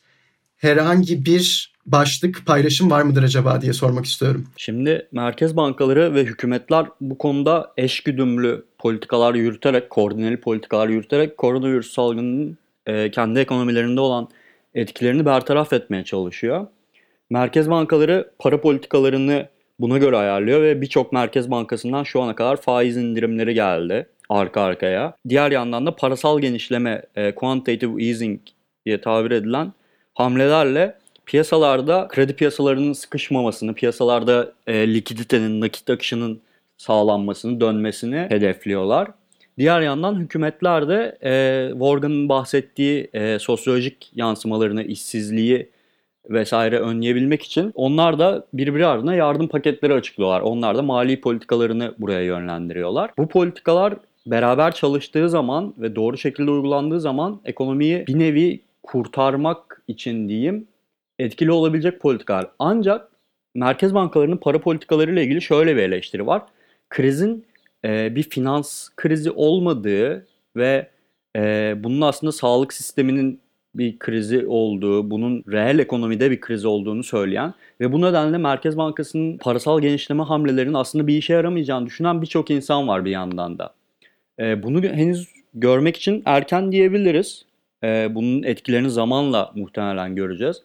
herhangi 0.57 1.25
bir 1.25 1.70
başlık 1.85 2.45
paylaşım 2.45 2.91
var 2.91 3.01
mıdır 3.01 3.23
acaba 3.23 3.61
diye 3.61 3.73
sormak 3.73 4.05
istiyorum. 4.05 4.47
Şimdi 4.57 5.07
merkez 5.11 5.55
bankaları 5.57 6.15
ve 6.15 6.23
hükümetler 6.23 6.85
bu 7.01 7.17
konuda 7.17 7.73
eşgüdümlü 7.77 8.65
politikalar 8.77 9.35
yürüterek, 9.35 9.89
koordineli 9.89 10.37
politikalar 10.37 10.87
yürüterek 10.87 11.37
koronavirüs 11.37 11.93
salgınının 11.93 12.57
e, 12.85 13.11
kendi 13.11 13.39
ekonomilerinde 13.39 14.01
olan 14.01 14.27
etkilerini 14.73 15.25
bertaraf 15.25 15.73
etmeye 15.73 16.03
çalışıyor. 16.03 16.67
Merkez 17.29 17.69
bankaları 17.69 18.31
para 18.39 18.61
politikalarını 18.61 19.47
buna 19.79 19.97
göre 19.97 20.17
ayarlıyor 20.17 20.61
ve 20.61 20.81
birçok 20.81 21.13
merkez 21.13 21.51
bankasından 21.51 22.03
şu 22.03 22.21
ana 22.21 22.35
kadar 22.35 22.57
faiz 22.57 22.97
indirimleri 22.97 23.53
geldi 23.53 24.07
arka 24.29 24.61
arkaya. 24.61 25.15
Diğer 25.29 25.51
yandan 25.51 25.85
da 25.85 25.95
parasal 25.95 26.39
genişleme, 26.39 27.01
e, 27.15 27.35
quantitative 27.35 28.03
easing 28.03 28.39
diye 28.85 29.01
tabir 29.01 29.31
edilen 29.31 29.73
hamlelerle 30.13 31.00
piyasalarda 31.31 32.07
kredi 32.07 32.33
piyasalarının 32.33 32.93
sıkışmamasını, 32.93 33.73
piyasalarda 33.73 34.51
e, 34.67 34.93
likiditenin, 34.93 35.61
nakit 35.61 35.89
akışının 35.89 36.41
sağlanmasını, 36.77 37.61
dönmesini 37.61 38.15
hedefliyorlar. 38.29 39.07
Diğer 39.57 39.81
yandan 39.81 40.15
hükümetler 40.15 40.89
de 40.89 41.17
e, 41.23 41.73
Morgan'ın 41.73 42.29
bahsettiği 42.29 43.09
e, 43.13 43.39
sosyolojik 43.39 44.11
yansımalarını, 44.15 44.83
işsizliği 44.83 45.69
vesaire 46.29 46.79
önleyebilmek 46.79 47.43
için 47.43 47.71
onlar 47.75 48.19
da 48.19 48.45
birbiri 48.53 48.85
ardına 48.85 49.15
yardım 49.15 49.47
paketleri 49.47 49.93
açıklıyorlar. 49.93 50.41
Onlar 50.41 50.77
da 50.77 50.81
mali 50.81 51.21
politikalarını 51.21 51.95
buraya 51.97 52.21
yönlendiriyorlar. 52.23 53.11
Bu 53.17 53.27
politikalar 53.27 53.93
beraber 54.25 54.71
çalıştığı 54.71 55.29
zaman 55.29 55.73
ve 55.77 55.95
doğru 55.95 56.17
şekilde 56.17 56.51
uygulandığı 56.51 56.99
zaman 56.99 57.41
ekonomiyi 57.45 58.07
bir 58.07 58.19
nevi 58.19 58.61
kurtarmak 58.83 59.81
için 59.87 60.29
diyeyim 60.29 60.67
etkili 61.21 61.51
olabilecek 61.51 61.99
politikalar. 61.99 62.47
Ancak 62.59 63.07
merkez 63.55 63.93
bankalarının 63.93 64.37
para 64.37 64.61
politikalarıyla 64.61 65.21
ilgili 65.21 65.41
şöyle 65.41 65.75
bir 65.75 65.81
eleştiri 65.81 66.27
var. 66.27 66.41
Krizin 66.89 67.45
e, 67.85 68.15
bir 68.15 68.23
finans 68.23 68.89
krizi 68.95 69.31
olmadığı 69.31 70.27
ve 70.55 70.87
e, 71.35 71.75
bunun 71.77 72.01
aslında 72.01 72.31
sağlık 72.31 72.73
sisteminin 72.73 73.41
bir 73.75 73.99
krizi 73.99 74.47
olduğu, 74.47 75.11
bunun 75.11 75.43
reel 75.51 75.79
ekonomide 75.79 76.31
bir 76.31 76.41
kriz 76.41 76.65
olduğunu 76.65 77.03
söyleyen 77.03 77.53
ve 77.81 77.91
bu 77.91 78.01
nedenle 78.01 78.37
Merkez 78.37 78.77
Bankası'nın 78.77 79.37
parasal 79.37 79.81
genişleme 79.81 80.23
hamlelerinin 80.23 80.73
aslında 80.73 81.07
bir 81.07 81.17
işe 81.17 81.33
yaramayacağını 81.33 81.85
düşünen 81.85 82.21
birçok 82.21 82.51
insan 82.51 82.87
var 82.87 83.05
bir 83.05 83.11
yandan 83.11 83.59
da. 83.59 83.73
E, 84.39 84.63
bunu 84.63 84.83
henüz 84.83 85.27
görmek 85.53 85.97
için 85.97 86.23
erken 86.25 86.71
diyebiliriz. 86.71 87.45
E, 87.83 88.15
bunun 88.15 88.43
etkilerini 88.43 88.89
zamanla 88.89 89.51
muhtemelen 89.55 90.15
göreceğiz. 90.15 90.63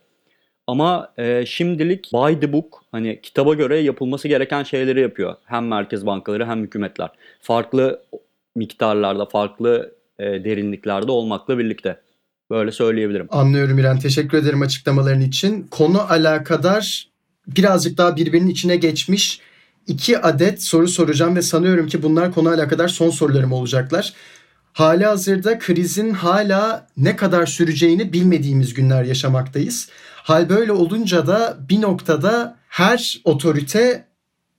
Ama 0.66 1.12
e, 1.18 1.46
şimdilik 1.46 2.12
by 2.12 2.40
the 2.40 2.52
book 2.52 2.82
hani 2.92 3.20
kitaba 3.23 3.54
göre 3.54 3.78
yapılması 3.78 4.28
gereken 4.28 4.62
şeyleri 4.62 5.00
yapıyor. 5.00 5.35
Hem 5.44 5.68
merkez 5.68 6.06
bankaları 6.06 6.46
hem 6.46 6.62
hükümetler. 6.62 7.11
Farklı 7.40 8.02
miktarlarda, 8.54 9.26
farklı 9.26 9.94
e, 10.18 10.25
derinliklerde 10.25 11.11
olmakla 11.11 11.58
birlikte. 11.58 12.00
Böyle 12.50 12.73
söyleyebilirim. 12.73 13.26
Anlıyorum 13.30 13.78
İren. 13.78 13.99
Teşekkür 13.99 14.38
ederim 14.38 14.62
açıklamaların 14.62 15.20
için. 15.20 15.66
Konu 15.70 16.00
alakadar 16.00 17.08
birazcık 17.46 17.99
daha 17.99 18.16
birbirinin 18.16 18.49
içine 18.49 18.76
geçmiş 18.76 19.40
iki 19.87 20.18
adet 20.18 20.62
soru 20.62 20.88
soracağım 20.88 21.37
ve 21.37 21.42
sanıyorum 21.42 21.87
ki 21.87 22.02
bunlar 22.02 22.32
konu 22.32 22.49
alakadar 22.49 22.88
son 22.88 23.11
sorularım 23.11 23.52
olacaklar. 23.52 24.12
Hali 24.76 25.04
hazırda 25.06 25.59
krizin 25.59 26.11
hala 26.11 26.87
ne 26.97 27.16
kadar 27.16 27.47
süreceğini 27.47 28.12
bilmediğimiz 28.12 28.75
günler 28.75 29.04
yaşamaktayız. 29.04 29.88
Hal 30.14 30.49
böyle 30.49 30.73
olunca 30.73 31.26
da 31.26 31.56
bir 31.68 31.80
noktada 31.80 32.56
her 32.68 33.21
otorite 33.25 34.09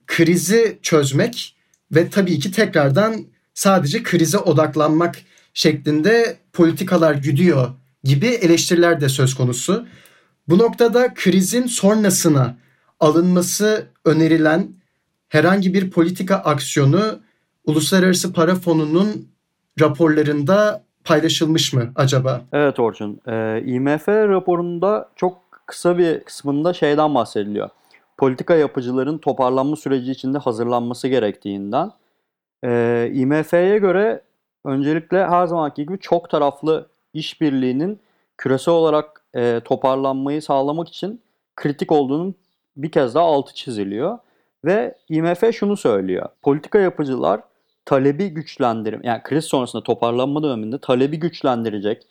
krizi 0.06 0.78
çözmek 0.82 1.56
ve 1.92 2.10
tabii 2.10 2.38
ki 2.38 2.52
tekrardan 2.52 3.26
sadece 3.54 4.02
krize 4.02 4.38
odaklanmak 4.38 5.18
şeklinde 5.54 6.36
politikalar 6.52 7.14
güdüyor 7.14 7.70
gibi 8.04 8.26
eleştiriler 8.26 9.00
de 9.00 9.08
söz 9.08 9.34
konusu. 9.34 9.86
Bu 10.48 10.58
noktada 10.58 11.14
krizin 11.14 11.66
sonrasına 11.66 12.58
alınması 13.00 13.86
önerilen 14.04 14.68
herhangi 15.28 15.74
bir 15.74 15.90
politika 15.90 16.36
aksiyonu 16.36 17.20
Uluslararası 17.64 18.32
Para 18.32 18.54
Fonu'nun 18.54 19.28
raporlarında 19.80 20.82
paylaşılmış 21.04 21.72
mı 21.72 21.92
acaba? 21.96 22.40
Evet 22.52 22.80
Orçun. 22.80 23.20
Ee, 23.28 23.62
IMF 23.66 24.08
raporunda 24.08 25.08
çok 25.16 25.38
kısa 25.66 25.98
bir 25.98 26.20
kısmında 26.20 26.72
şeyden 26.72 27.14
bahsediliyor. 27.14 27.68
Politika 28.16 28.54
yapıcıların 28.54 29.18
toparlanma 29.18 29.76
süreci 29.76 30.12
içinde 30.12 30.38
hazırlanması 30.38 31.08
gerektiğinden. 31.08 31.90
Ee, 32.64 33.10
IMF'ye 33.14 33.78
göre 33.78 34.22
öncelikle 34.64 35.26
her 35.26 35.46
zamanki 35.46 35.86
gibi 35.86 35.98
çok 35.98 36.30
taraflı 36.30 36.86
işbirliğinin 37.14 38.00
küresel 38.38 38.74
olarak 38.74 39.22
e, 39.34 39.60
toparlanmayı 39.64 40.42
sağlamak 40.42 40.88
için 40.88 41.20
kritik 41.56 41.92
olduğunun 41.92 42.34
bir 42.76 42.90
kez 42.90 43.14
daha 43.14 43.24
altı 43.24 43.54
çiziliyor. 43.54 44.18
Ve 44.64 44.94
IMF 45.08 45.54
şunu 45.54 45.76
söylüyor. 45.76 46.28
Politika 46.42 46.78
yapıcılar 46.78 47.40
talebi 47.88 48.28
güçlendirim, 48.28 49.00
yani 49.04 49.20
kriz 49.22 49.44
sonrasında 49.44 49.82
toparlanma 49.82 50.42
döneminde 50.42 50.78
talebi 50.78 51.18
güçlendirecek, 51.18 52.06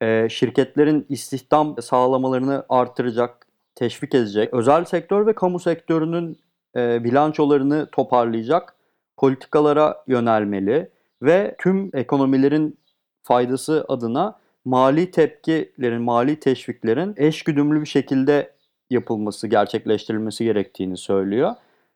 e, 0.00 0.28
şirketlerin 0.28 1.06
istihdam 1.08 1.82
sağlamalarını 1.82 2.64
artıracak, 2.68 3.46
teşvik 3.74 4.14
edecek, 4.14 4.54
özel 4.54 4.84
sektör 4.84 5.26
ve 5.26 5.32
kamu 5.32 5.58
sektörünün 5.58 6.38
e, 6.76 7.04
bilançolarını 7.04 7.88
toparlayacak 7.92 8.74
politikalara 9.16 10.04
yönelmeli 10.06 10.90
ve 11.22 11.56
tüm 11.58 11.90
ekonomilerin 11.94 12.78
faydası 13.22 13.84
adına 13.88 14.38
mali 14.64 15.10
tepkilerin, 15.10 16.02
mali 16.02 16.40
teşviklerin 16.40 17.14
eşgüdümlü 17.16 17.80
bir 17.80 17.86
şekilde 17.86 18.52
yapılması, 18.90 19.46
gerçekleştirilmesi 19.46 20.44
gerektiğini 20.44 20.96
söylüyor. 20.96 21.54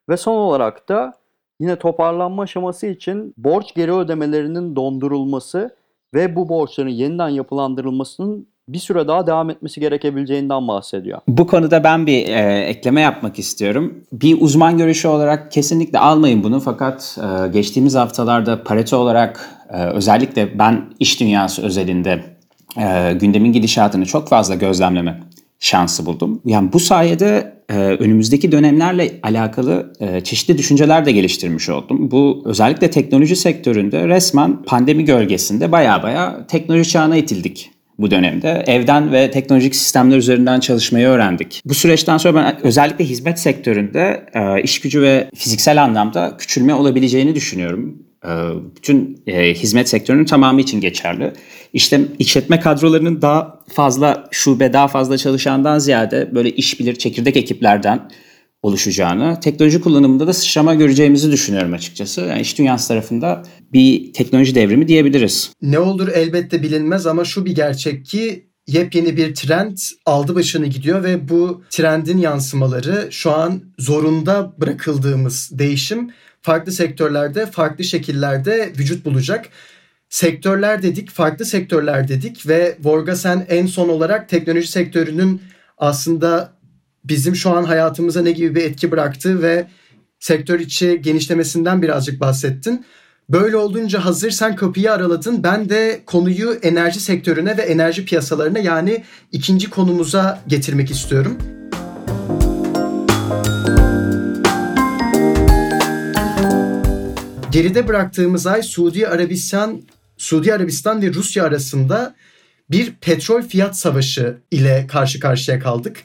Ve 0.08 0.16
son 0.16 0.36
olarak 0.36 0.88
da 0.88 1.19
yine 1.60 1.76
toparlanma 1.76 2.42
aşaması 2.42 2.86
için 2.86 3.34
borç 3.36 3.74
geri 3.74 3.92
ödemelerinin 3.92 4.76
dondurulması 4.76 5.76
ve 6.14 6.36
bu 6.36 6.48
borçların 6.48 6.88
yeniden 6.88 7.28
yapılandırılmasının 7.28 8.46
bir 8.68 8.78
süre 8.78 9.08
daha 9.08 9.26
devam 9.26 9.50
etmesi 9.50 9.80
gerekebileceğinden 9.80 10.68
bahsediyor. 10.68 11.20
Bu 11.28 11.46
konuda 11.46 11.84
ben 11.84 12.06
bir 12.06 12.28
e, 12.28 12.64
ekleme 12.64 13.00
yapmak 13.00 13.38
istiyorum. 13.38 14.04
Bir 14.12 14.40
uzman 14.40 14.78
görüşü 14.78 15.08
olarak 15.08 15.52
kesinlikle 15.52 15.98
almayın 15.98 16.44
bunu 16.44 16.60
fakat 16.60 17.18
e, 17.22 17.48
geçtiğimiz 17.48 17.94
haftalarda 17.94 18.64
Pareto 18.64 18.96
olarak 18.96 19.50
e, 19.70 19.84
özellikle 19.84 20.58
ben 20.58 20.84
iş 21.00 21.20
dünyası 21.20 21.62
özelinde 21.62 22.24
e, 22.76 23.12
gündemin 23.20 23.52
gidişatını 23.52 24.06
çok 24.06 24.28
fazla 24.28 24.54
gözlemleme 24.54 25.20
şansı 25.58 26.06
buldum. 26.06 26.40
Yani 26.44 26.72
bu 26.72 26.80
sayede 26.80 27.59
önümüzdeki 27.74 28.52
dönemlerle 28.52 29.10
alakalı 29.22 29.92
e, 30.00 30.20
çeşitli 30.20 30.58
düşünceler 30.58 31.06
de 31.06 31.12
geliştirmiş 31.12 31.68
oldum. 31.68 32.10
Bu 32.10 32.42
özellikle 32.46 32.90
teknoloji 32.90 33.36
sektöründe 33.36 34.08
resmen 34.08 34.62
pandemi 34.62 35.04
gölgesinde 35.04 35.72
baya 35.72 36.02
baya 36.02 36.46
teknoloji 36.46 36.90
çağına 36.90 37.16
itildik 37.16 37.70
bu 37.98 38.10
dönemde. 38.10 38.64
Evden 38.66 39.12
ve 39.12 39.30
teknolojik 39.30 39.76
sistemler 39.76 40.16
üzerinden 40.16 40.60
çalışmayı 40.60 41.06
öğrendik. 41.06 41.62
Bu 41.64 41.74
süreçten 41.74 42.18
sonra 42.18 42.34
ben 42.34 42.66
özellikle 42.66 43.04
hizmet 43.04 43.38
sektöründe 43.38 44.26
e, 44.34 44.62
iş 44.62 44.80
gücü 44.80 45.02
ve 45.02 45.30
fiziksel 45.34 45.82
anlamda 45.82 46.36
küçülme 46.38 46.74
olabileceğini 46.74 47.34
düşünüyorum. 47.34 48.09
Bütün 48.76 49.22
e, 49.26 49.54
hizmet 49.54 49.88
sektörünün 49.88 50.24
tamamı 50.24 50.60
için 50.60 50.80
geçerli. 50.80 51.32
İşte 51.72 52.00
işletme 52.18 52.60
kadrolarının 52.60 53.22
daha 53.22 53.60
fazla 53.74 54.28
şube, 54.30 54.72
daha 54.72 54.88
fazla 54.88 55.18
çalışandan 55.18 55.78
ziyade 55.78 56.30
böyle 56.34 56.50
iş 56.50 56.80
bilir 56.80 56.94
çekirdek 56.94 57.36
ekiplerden 57.36 58.10
oluşacağını, 58.62 59.40
teknoloji 59.40 59.80
kullanımında 59.80 60.26
da 60.26 60.32
sıçrama 60.32 60.74
göreceğimizi 60.74 61.32
düşünüyorum 61.32 61.72
açıkçası. 61.72 62.20
Yani 62.20 62.40
iş 62.40 62.58
dünyası 62.58 62.88
tarafında 62.88 63.42
bir 63.72 64.12
teknoloji 64.12 64.54
devrimi 64.54 64.88
diyebiliriz. 64.88 65.52
Ne 65.62 65.78
olur 65.78 66.08
elbette 66.08 66.62
bilinmez 66.62 67.06
ama 67.06 67.24
şu 67.24 67.44
bir 67.44 67.54
gerçek 67.54 68.06
ki 68.06 68.50
yepyeni 68.66 69.16
bir 69.16 69.34
trend 69.34 69.78
aldı 70.06 70.34
başını 70.34 70.66
gidiyor 70.66 71.04
ve 71.04 71.28
bu 71.28 71.62
trendin 71.70 72.18
yansımaları 72.18 73.08
şu 73.10 73.30
an 73.32 73.62
zorunda 73.78 74.54
bırakıldığımız 74.58 75.50
değişim 75.52 76.10
farklı 76.42 76.72
sektörlerde, 76.72 77.46
farklı 77.46 77.84
şekillerde 77.84 78.72
vücut 78.78 79.04
bulacak. 79.04 79.48
Sektörler 80.08 80.82
dedik, 80.82 81.10
farklı 81.10 81.44
sektörler 81.44 82.08
dedik 82.08 82.48
ve 82.48 82.76
Vorga 82.82 83.16
sen 83.16 83.46
en 83.48 83.66
son 83.66 83.88
olarak 83.88 84.28
teknoloji 84.28 84.68
sektörünün 84.68 85.42
aslında 85.78 86.52
bizim 87.04 87.36
şu 87.36 87.50
an 87.50 87.64
hayatımıza 87.64 88.22
ne 88.22 88.30
gibi 88.30 88.54
bir 88.54 88.64
etki 88.64 88.90
bıraktığı 88.90 89.42
ve 89.42 89.66
sektör 90.18 90.60
içi 90.60 91.02
genişlemesinden 91.02 91.82
birazcık 91.82 92.20
bahsettin. 92.20 92.84
Böyle 93.28 93.56
olduğunca 93.56 94.04
hazır 94.04 94.30
sen 94.30 94.56
kapıyı 94.56 94.92
araladın. 94.92 95.42
Ben 95.42 95.68
de 95.68 96.00
konuyu 96.06 96.58
enerji 96.62 97.00
sektörüne 97.00 97.56
ve 97.56 97.62
enerji 97.62 98.04
piyasalarına 98.04 98.58
yani 98.58 99.04
ikinci 99.32 99.70
konumuza 99.70 100.42
getirmek 100.48 100.90
istiyorum. 100.90 101.59
Geride 107.50 107.88
bıraktığımız 107.88 108.46
ay 108.46 108.62
Suudi 108.62 109.08
Arabistan, 109.08 109.82
Suudi 110.16 110.54
Arabistan 110.54 111.02
ve 111.02 111.14
Rusya 111.14 111.44
arasında 111.44 112.14
bir 112.70 112.92
petrol 112.92 113.42
fiyat 113.42 113.78
savaşı 113.78 114.38
ile 114.50 114.86
karşı 114.88 115.20
karşıya 115.20 115.58
kaldık. 115.58 115.96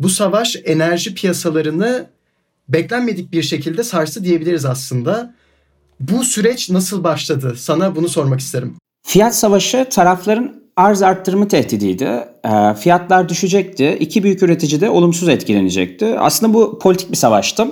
Bu 0.00 0.08
savaş 0.08 0.56
enerji 0.64 1.14
piyasalarını 1.14 2.06
beklenmedik 2.68 3.32
bir 3.32 3.42
şekilde 3.42 3.84
sarstı 3.84 4.24
diyebiliriz 4.24 4.64
aslında. 4.64 5.34
Bu 6.00 6.24
süreç 6.24 6.70
nasıl 6.70 7.04
başladı? 7.04 7.54
Sana 7.56 7.96
bunu 7.96 8.08
sormak 8.08 8.40
isterim. 8.40 8.74
Fiyat 9.06 9.36
savaşı 9.36 9.86
tarafların 9.90 10.62
arz 10.76 11.02
arttırımı 11.02 11.48
tehdidiydi. 11.48 12.04
E, 12.44 12.74
fiyatlar 12.80 13.28
düşecekti. 13.28 13.96
İki 14.00 14.22
büyük 14.22 14.42
üretici 14.42 14.80
de 14.80 14.90
olumsuz 14.90 15.28
etkilenecekti. 15.28 16.18
Aslında 16.18 16.54
bu 16.54 16.78
politik 16.78 17.10
bir 17.10 17.16
savaştı. 17.16 17.66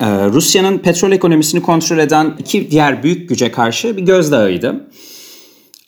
E, 0.00 0.06
Rusya'nın 0.28 0.78
petrol 0.78 1.12
ekonomisini 1.12 1.62
kontrol 1.62 1.98
eden 1.98 2.34
iki 2.38 2.70
diğer 2.70 3.02
büyük 3.02 3.28
güce 3.28 3.52
karşı 3.52 3.96
bir 3.96 4.02
gözdağıydı. 4.02 4.88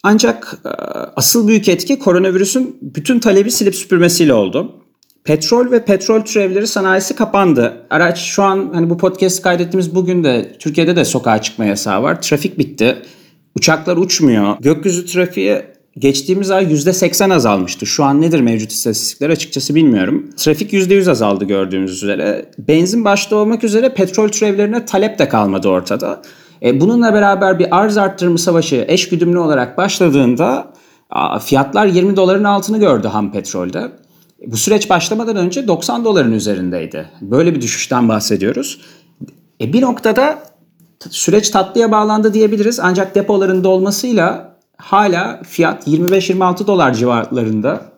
Ancak 0.03 0.57
e, 0.65 0.69
asıl 1.15 1.47
büyük 1.47 1.69
etki 1.69 1.99
koronavirüsün 1.99 2.77
bütün 2.81 3.19
talebi 3.19 3.51
silip 3.51 3.75
süpürmesiyle 3.75 4.33
oldu. 4.33 4.75
Petrol 5.23 5.71
ve 5.71 5.85
petrol 5.85 6.21
türevleri 6.21 6.67
sanayisi 6.67 7.15
kapandı. 7.15 7.87
Araç 7.89 8.19
şu 8.19 8.43
an 8.43 8.71
hani 8.73 8.89
bu 8.89 8.97
podcast 8.97 9.41
kaydettiğimiz 9.41 9.95
bugün 9.95 10.23
de 10.23 10.55
Türkiye'de 10.59 10.95
de 10.95 11.05
sokağa 11.05 11.41
çıkma 11.41 11.65
yasağı 11.65 12.03
var. 12.03 12.21
Trafik 12.21 12.59
bitti. 12.59 12.97
Uçaklar 13.55 13.97
uçmuyor. 13.97 14.57
Gökyüzü 14.59 15.05
trafiği 15.05 15.61
geçtiğimiz 15.97 16.51
ay 16.51 16.73
%80 16.73 17.33
azalmıştı. 17.33 17.85
Şu 17.85 18.03
an 18.03 18.21
nedir 18.21 18.39
mevcut 18.39 18.71
istatistikler 18.71 19.29
açıkçası 19.29 19.75
bilmiyorum. 19.75 20.29
Trafik 20.37 20.73
%100 20.73 21.11
azaldı 21.11 21.45
gördüğünüz 21.45 22.03
üzere. 22.03 22.51
Benzin 22.57 23.05
başta 23.05 23.35
olmak 23.35 23.63
üzere 23.63 23.93
petrol 23.93 24.29
türevlerine 24.29 24.85
talep 24.85 25.19
de 25.19 25.29
kalmadı 25.29 25.67
ortada. 25.67 26.21
E, 26.63 26.79
bununla 26.79 27.13
beraber 27.13 27.59
bir 27.59 27.77
arz 27.77 27.97
arttırımı 27.97 28.39
savaşı 28.39 28.85
eş 28.87 29.09
güdümlü 29.09 29.39
olarak 29.39 29.77
başladığında 29.77 30.73
fiyatlar 31.41 31.85
20 31.85 32.15
doların 32.15 32.43
altını 32.43 32.79
gördü 32.79 33.07
ham 33.07 33.31
petrolde. 33.31 33.91
Bu 34.47 34.57
süreç 34.57 34.89
başlamadan 34.89 35.35
önce 35.35 35.67
90 35.67 36.05
doların 36.05 36.31
üzerindeydi. 36.31 37.09
Böyle 37.21 37.55
bir 37.55 37.61
düşüşten 37.61 38.09
bahsediyoruz. 38.09 38.81
E 39.61 39.73
bir 39.73 39.81
noktada 39.81 40.39
süreç 41.09 41.49
tatlıya 41.49 41.91
bağlandı 41.91 42.33
diyebiliriz. 42.33 42.79
Ancak 42.79 43.15
depoların 43.15 43.63
dolmasıyla 43.63 44.54
hala 44.77 45.41
fiyat 45.43 45.87
25-26 45.87 46.67
dolar 46.67 46.93
civarlarında 46.93 47.91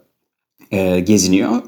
e, 0.71 0.99
geziniyor. 0.99 1.61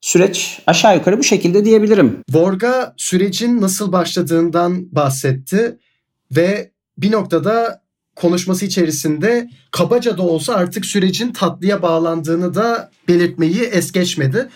Süreç 0.00 0.62
aşağı 0.66 0.96
yukarı 0.96 1.18
bu 1.18 1.22
şekilde 1.22 1.64
diyebilirim. 1.64 2.20
Vorga 2.30 2.94
sürecin 2.96 3.60
nasıl 3.60 3.92
başladığından 3.92 4.94
bahsetti 4.94 5.78
ve 6.36 6.70
bir 6.98 7.12
noktada 7.12 7.82
konuşması 8.16 8.64
içerisinde 8.64 9.50
kabaca 9.70 10.18
da 10.18 10.22
olsa 10.22 10.54
artık 10.54 10.86
sürecin 10.86 11.32
tatlıya 11.32 11.82
bağlandığını 11.82 12.54
da 12.54 12.90
belirtmeyi 13.08 13.60
es 13.62 13.92
geçmedi. 13.92 14.48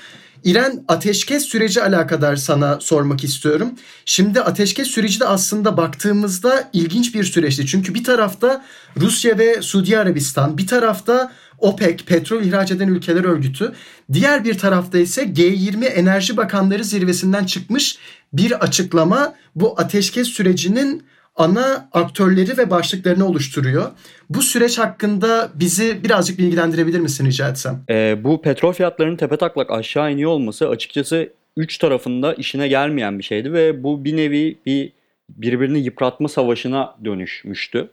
İren 0.47 0.85
ateşkes 0.89 1.43
süreci 1.43 1.83
alakadar 1.83 2.37
sana 2.37 2.81
sormak 2.81 3.25
istiyorum. 3.25 3.71
Şimdi 4.05 4.41
ateşkes 4.41 4.89
süreci 4.89 5.21
de 5.21 5.27
aslında 5.27 5.77
baktığımızda 5.77 6.71
ilginç 6.73 7.15
bir 7.15 7.25
süreçti. 7.25 7.67
Çünkü 7.67 7.95
bir 7.95 8.05
tarafta 8.05 8.65
Rusya 8.97 9.39
ve 9.39 9.63
Suudi 9.63 9.99
Arabistan, 9.99 10.59
bir 10.59 10.67
tarafta 10.67 11.33
OPEC, 11.59 12.05
petrol 12.05 12.43
ihraç 12.43 12.71
eden 12.71 12.89
ülkeler 12.89 13.25
örgütü, 13.25 13.73
diğer 14.13 14.45
bir 14.45 14.59
tarafta 14.59 14.99
ise 14.99 15.23
G20 15.23 15.85
Enerji 15.85 16.37
Bakanları 16.37 16.85
zirvesinden 16.85 17.45
çıkmış 17.45 17.99
bir 18.33 18.65
açıklama 18.65 19.35
bu 19.55 19.81
ateşkes 19.81 20.29
sürecinin 20.29 21.03
ana 21.37 21.89
aktörleri 21.93 22.59
ve 22.59 22.71
başlıklarını 22.71 23.27
oluşturuyor. 23.29 23.91
Bu 24.31 24.43
süreç 24.43 24.79
hakkında 24.79 25.51
bizi 25.55 26.05
birazcık 26.05 26.39
bilgilendirebilir 26.39 27.01
misin 27.01 27.27
rica 27.27 27.49
etsem? 27.49 27.85
E, 27.91 28.25
bu 28.25 28.43
petrol 28.43 28.73
fiyatlarının 28.73 29.17
tepe 29.17 29.37
taklak 29.37 29.71
aşağı 29.71 30.13
iniyor 30.13 30.31
olması 30.31 30.69
açıkçası 30.69 31.29
üç 31.57 31.79
tarafında 31.79 32.35
işine 32.35 32.69
gelmeyen 32.69 33.19
bir 33.19 33.25
şeydi 33.25 33.53
ve 33.53 33.83
bu 33.83 34.05
bir 34.05 34.17
nevi 34.17 34.59
bir 34.67 34.93
birbirini 35.31 35.79
yıpratma 35.79 36.29
savaşına 36.29 36.95
dönüşmüştü. 37.05 37.91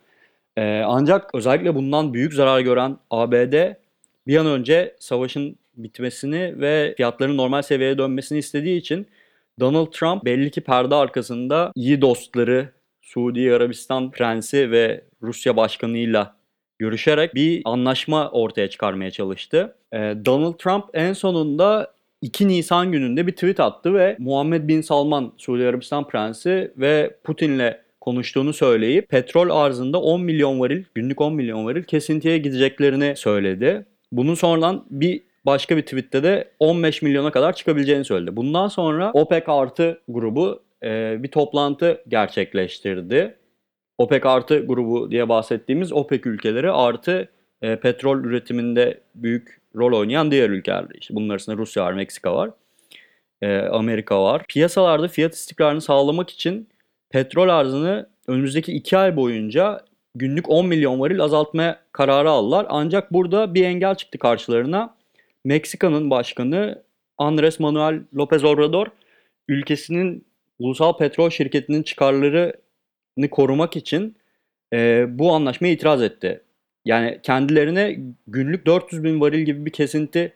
E, 0.58 0.82
ancak 0.86 1.36
özellikle 1.36 1.76
bundan 1.76 2.14
büyük 2.14 2.34
zarar 2.34 2.60
gören 2.62 2.98
ABD 3.12 3.74
bir 4.28 4.38
an 4.38 4.46
önce 4.46 4.96
savaşın 5.00 5.56
bitmesini 5.78 6.62
ve 6.62 6.94
fiyatların 6.98 7.38
normal 7.38 7.62
seviyeye 7.62 7.98
dönmesini 7.98 8.40
istediği 8.40 8.78
için 8.78 9.08
Donald 9.60 9.92
Trump 9.92 10.26
belli 10.26 10.52
ki 10.52 10.62
perde 10.62 10.96
arkasında 10.96 11.72
iyi 11.76 12.02
dostları 12.02 12.70
Suudi 13.04 13.54
Arabistan 13.54 14.12
Prensi 14.12 14.72
ve 14.72 15.04
Rusya 15.22 15.58
Başkanı'yla 15.58 16.36
görüşerek 16.80 17.36
bir 17.36 17.62
anlaşma 17.66 18.30
ortaya 18.32 18.70
çıkarmaya 18.70 19.12
çalıştı. 19.12 19.76
Ee, 19.94 19.98
Donald 20.26 20.54
Trump 20.54 20.86
en 20.94 21.14
sonunda 21.14 21.94
2 22.22 22.48
Nisan 22.48 22.92
gününde 22.92 23.28
bir 23.28 23.32
tweet 23.32 23.60
attı 23.60 23.94
ve 23.94 24.16
Muhammed 24.20 24.68
Bin 24.68 24.82
Salman 24.82 25.34
Suudi 25.38 25.68
Arabistan 25.68 26.08
Prensi 26.08 26.72
ve 26.78 27.16
Putin'le 27.24 27.74
konuştuğunu 28.02 28.54
söyleyip 28.54 29.10
petrol 29.10 29.50
arzında 29.50 30.02
10 30.02 30.22
milyon 30.22 30.60
varil, 30.60 30.84
günlük 30.96 31.22
10 31.22 31.34
milyon 31.34 31.66
varil 31.66 31.84
kesintiye 31.84 32.38
gideceklerini 32.38 33.14
söyledi. 33.18 33.86
Bunun 34.12 34.36
sonradan 34.36 34.86
bir 34.90 35.22
başka 35.46 35.78
bir 35.78 35.82
tweette 35.82 36.24
de 36.24 36.52
15 36.60 37.02
milyona 37.02 37.32
kadar 37.32 37.54
çıkabileceğini 37.54 38.06
söyledi. 38.06 38.36
Bundan 38.36 38.68
sonra 38.68 39.12
OPEC 39.14 39.44
artı 39.48 40.02
grubu 40.08 40.64
e, 40.84 41.24
bir 41.24 41.28
toplantı 41.28 42.04
gerçekleştirdi. 42.08 43.38
OPEC 43.98 44.26
artı 44.26 44.66
grubu 44.66 45.12
diye 45.12 45.30
bahsettiğimiz 45.30 45.94
OPEC 45.94 46.22
ülkeleri 46.26 46.72
artı 46.72 47.30
e, 47.62 47.76
petrol 47.76 48.24
üretiminde 48.24 49.02
büyük 49.16 49.62
rol 49.76 50.00
oynayan 50.00 50.32
diğer 50.32 50.50
ülkeler. 50.50 50.86
İşte 50.94 51.16
bunun 51.16 51.30
arasında 51.30 51.58
Rusya 51.58 51.84
var, 51.84 51.94
Meksika 51.94 52.36
var, 52.36 52.50
e, 53.42 53.58
Amerika 53.58 54.24
var. 54.24 54.44
Piyasalarda 54.48 55.08
fiyat 55.08 55.34
istikrarını 55.34 55.82
sağlamak 55.82 56.30
için 56.30 56.70
petrol 57.10 57.50
arzını 57.50 58.10
önümüzdeki 58.28 58.72
2 58.72 58.98
ay 58.98 59.16
boyunca 59.16 59.86
günlük 60.16 60.50
10 60.50 60.68
milyon 60.68 61.00
varil 61.00 61.22
azaltmaya 61.22 61.80
kararı 61.92 62.30
aldılar. 62.30 62.66
Ancak 62.70 63.14
burada 63.14 63.54
bir 63.54 63.64
engel 63.64 63.96
çıktı 63.96 64.18
karşılarına. 64.18 64.96
Meksika'nın 65.46 66.10
başkanı 66.10 66.84
Andres 67.18 67.60
Manuel 67.60 68.02
López 68.16 68.46
Obrador 68.46 68.88
ülkesinin 69.48 70.26
ulusal 70.60 70.98
petrol 70.98 71.30
şirketinin 71.30 71.84
çıkarlarını 71.84 73.30
korumak 73.32 73.76
için 73.76 74.16
e, 74.74 75.06
bu 75.10 75.34
anlaşmaya 75.34 75.74
itiraz 75.74 76.02
etti. 76.02 76.42
Yani 76.86 77.20
kendilerine 77.24 78.00
günlük 78.28 78.66
400 78.66 79.04
bin 79.04 79.22
varil 79.22 79.42
gibi 79.42 79.66
bir 79.66 79.72
kesinti 79.72 80.34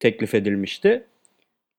teklif 0.00 0.34
edilmişti. 0.34 1.04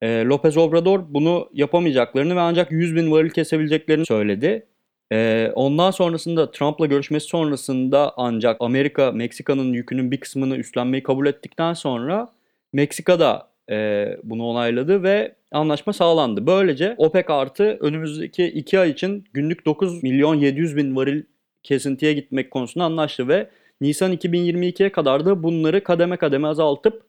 E, 0.02 0.08
López 0.08 0.60
Obrador 0.60 1.02
bunu 1.10 1.50
yapamayacaklarını 1.54 2.36
ve 2.36 2.40
ancak 2.40 2.72
100 2.72 2.96
bin 2.96 3.12
varil 3.12 3.30
kesebileceklerini 3.30 4.06
söyledi. 4.06 4.66
E, 5.12 5.52
ondan 5.56 5.92
sonrasında 5.92 6.52
Trump'la 6.52 6.86
görüşmesi 6.86 7.28
sonrasında 7.28 8.14
ancak 8.18 8.58
Amerika 8.60 9.12
Meksika'nın 9.12 9.74
yükünün 9.74 10.12
bir 10.12 10.20
kısmını 10.20 10.58
üstlenmeyi 10.58 11.04
kabul 11.04 11.28
ettikten 11.28 11.74
sonra 11.74 12.28
Meksika 12.74 13.20
da 13.20 13.50
e, 13.72 14.08
bunu 14.24 14.46
onayladı 14.46 15.04
ve 15.04 15.36
anlaşma 15.52 15.94
sağlandı. 15.94 16.48
Böylece 16.48 16.96
OPEC 16.98 17.26
artı 17.30 17.64
önümüzdeki 17.64 18.46
2 18.46 18.80
ay 18.80 18.90
için 18.90 19.26
günlük 19.34 19.66
9 19.66 20.04
milyon 20.04 20.36
700 20.36 20.76
bin 20.76 20.96
varil 20.96 21.24
kesintiye 21.64 22.14
gitmek 22.14 22.52
konusunda 22.52 22.86
anlaştı 22.86 23.28
ve 23.28 23.50
Nisan 23.82 24.14
2022'ye 24.14 24.92
kadar 24.92 25.26
da 25.26 25.44
bunları 25.44 25.84
kademe 25.84 26.18
kademe 26.18 26.48
azaltıp 26.48 27.04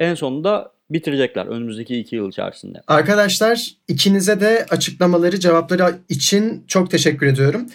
en 0.00 0.14
sonunda 0.14 0.72
bitirecekler 0.90 1.46
önümüzdeki 1.46 1.98
iki 1.98 2.16
yıl 2.16 2.28
içerisinde. 2.28 2.82
Arkadaşlar 2.86 3.70
ikinize 3.88 4.40
de 4.40 4.66
açıklamaları, 4.70 5.40
cevapları 5.40 5.94
için 6.08 6.64
çok 6.68 6.90
teşekkür 6.90 7.26
ediyorum. 7.26 7.66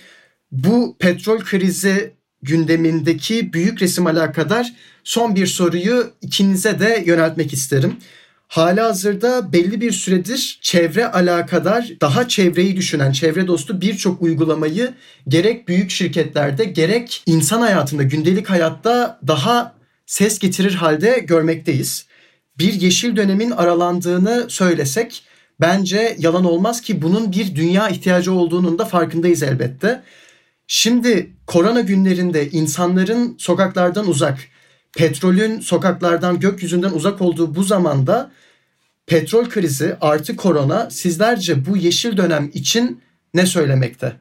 Bu 0.52 0.96
petrol 1.00 1.40
krizi 1.40 2.14
gündemindeki 2.42 3.54
büyük 3.54 3.82
resim 3.82 4.08
alakadar 4.08 4.74
son 5.04 5.36
bir 5.36 5.48
soruyu 5.48 6.12
ikinize 6.22 6.80
de 6.80 7.04
yöneltmek 7.06 7.54
isterim. 7.54 7.98
Hala 8.50 8.86
hazırda 8.86 9.54
belli 9.54 9.82
bir 9.82 9.92
süredir 9.92 10.60
çevre 10.62 11.12
alakadar 11.12 11.90
daha 12.02 12.28
çevreyi 12.28 12.78
düşünen, 12.78 13.12
çevre 13.12 13.48
dostu 13.48 13.82
birçok 13.82 14.22
uygulamayı 14.22 14.94
gerek 15.28 15.68
büyük 15.68 15.92
şirketlerde 15.92 16.64
gerek 16.64 17.24
insan 17.26 17.62
hayatında, 17.62 18.04
gündelik 18.04 18.50
hayatta 18.50 19.20
daha 19.28 19.76
ses 20.06 20.40
getirir 20.40 20.76
halde 20.76 21.20
görmekteyiz. 21.20 22.06
Bir 22.58 22.74
yeşil 22.74 23.16
dönemin 23.16 23.52
aralandığını 23.52 24.46
söylesek 24.50 25.24
bence 25.62 26.16
yalan 26.20 26.46
olmaz 26.46 26.82
ki 26.82 27.02
bunun 27.02 27.32
bir 27.32 27.56
dünya 27.56 27.90
ihtiyacı 27.90 28.34
olduğunun 28.34 28.80
da 28.80 28.86
farkındayız 28.86 29.44
elbette. 29.44 30.04
Şimdi 30.68 31.34
korona 31.48 31.82
günlerinde 31.82 32.50
insanların 32.50 33.36
sokaklardan 33.40 34.08
uzak, 34.08 34.40
petrolün 34.98 35.60
sokaklardan, 35.60 36.40
gökyüzünden 36.40 36.92
uzak 36.92 37.22
olduğu 37.22 37.56
bu 37.56 37.64
zamanda 37.64 38.32
petrol 39.08 39.46
krizi 39.46 39.96
artı 40.02 40.36
korona 40.36 40.90
sizlerce 40.90 41.66
bu 41.66 41.78
yeşil 41.78 42.18
dönem 42.18 42.52
için 42.54 43.02
ne 43.34 43.46
söylemekte? 43.46 44.14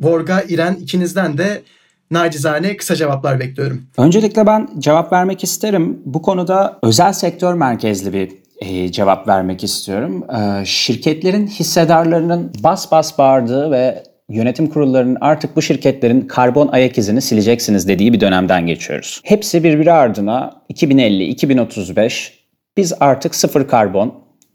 Vorga, 0.00 0.42
İren 0.48 0.74
ikinizden 0.74 1.38
de 1.38 1.62
nacizane 2.10 2.76
kısa 2.76 2.96
cevaplar 2.96 3.40
bekliyorum. 3.40 3.82
Öncelikle 3.98 4.46
ben 4.46 4.68
cevap 4.78 5.12
vermek 5.12 5.44
isterim. 5.44 6.02
Bu 6.04 6.22
konuda 6.22 6.78
özel 6.82 7.12
sektör 7.12 7.54
merkezli 7.54 8.12
bir 8.12 8.32
e, 8.58 8.92
cevap 8.92 9.28
vermek 9.28 9.64
istiyorum. 9.64 10.24
E, 10.30 10.64
şirketlerin 10.64 11.46
hissedarlarının 11.46 12.52
bas 12.62 12.90
bas 12.92 13.18
bağırdığı 13.18 13.70
ve 13.70 14.02
yönetim 14.28 14.66
kurullarının 14.66 15.18
artık 15.20 15.56
bu 15.56 15.62
şirketlerin 15.62 16.20
karbon 16.20 16.68
ayak 16.68 16.98
izini 16.98 17.20
sileceksiniz 17.20 17.88
dediği 17.88 18.12
bir 18.12 18.20
dönemden 18.20 18.66
geçiyoruz. 18.66 19.20
Hepsi 19.24 19.64
birbiri 19.64 19.92
ardına 19.92 20.62
2050, 20.68 21.24
2035 21.24 22.46
biz 22.76 22.92
artık 23.00 23.34
sıfır 23.34 23.68
karbon, 23.68 24.14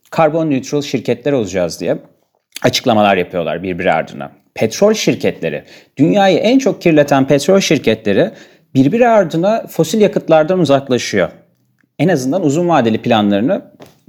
karbon 0.10 0.50
neutral 0.50 0.82
şirketler 0.82 1.32
olacağız 1.32 1.80
diye 1.80 1.98
açıklamalar 2.64 3.18
yapıyorlar 3.18 3.64
birbiri 3.64 3.92
ardına. 3.92 4.32
Petrol 4.56 4.94
şirketleri, 4.94 5.64
dünyayı 5.98 6.38
en 6.38 6.60
çok 6.60 6.82
kirleten 6.82 7.28
petrol 7.28 7.60
şirketleri 7.60 8.32
birbiri 8.76 9.08
ardına 9.08 9.68
fosil 9.68 10.02
yakıtlardan 10.02 10.60
uzaklaşıyor. 10.60 11.30
En 12.02 12.08
azından 12.08 12.46
uzun 12.46 12.70
vadeli 12.70 13.02
planlarını 13.02 13.62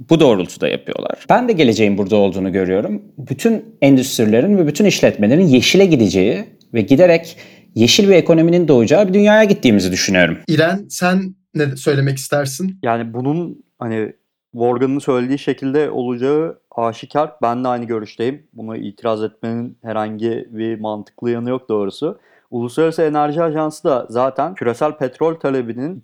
bu 0.09 0.19
doğrultuda 0.19 0.67
yapıyorlar. 0.67 1.25
Ben 1.29 1.47
de 1.47 1.53
geleceğin 1.53 1.97
burada 1.97 2.15
olduğunu 2.15 2.51
görüyorum. 2.51 3.01
Bütün 3.17 3.65
endüstrilerin 3.81 4.57
ve 4.57 4.67
bütün 4.67 4.85
işletmelerin 4.85 5.47
yeşile 5.47 5.85
gideceği 5.85 6.45
ve 6.73 6.81
giderek 6.81 7.37
yeşil 7.75 8.09
bir 8.09 8.13
ekonominin 8.13 8.67
doğacağı 8.67 9.07
bir 9.07 9.13
dünyaya 9.13 9.43
gittiğimizi 9.43 9.91
düşünüyorum. 9.91 10.37
İren 10.47 10.85
sen 10.89 11.35
ne 11.55 11.75
söylemek 11.75 12.17
istersin? 12.17 12.79
Yani 12.83 13.13
bunun 13.13 13.63
hani 13.79 14.13
Morgan'ın 14.53 14.99
söylediği 14.99 15.39
şekilde 15.39 15.89
olacağı 15.89 16.59
aşikar. 16.75 17.31
Ben 17.41 17.63
de 17.63 17.67
aynı 17.67 17.85
görüşteyim. 17.85 18.47
Buna 18.53 18.77
itiraz 18.77 19.23
etmenin 19.23 19.77
herhangi 19.83 20.47
bir 20.49 20.79
mantıklı 20.79 21.31
yanı 21.31 21.49
yok 21.49 21.69
doğrusu. 21.69 22.19
Uluslararası 22.51 23.01
Enerji 23.01 23.43
Ajansı 23.43 23.83
da 23.83 24.07
zaten 24.09 24.55
küresel 24.55 24.91
petrol 24.97 25.35
talebinin 25.35 25.99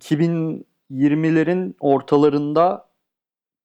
2020'lerin 0.90 1.74
ortalarında 1.80 2.86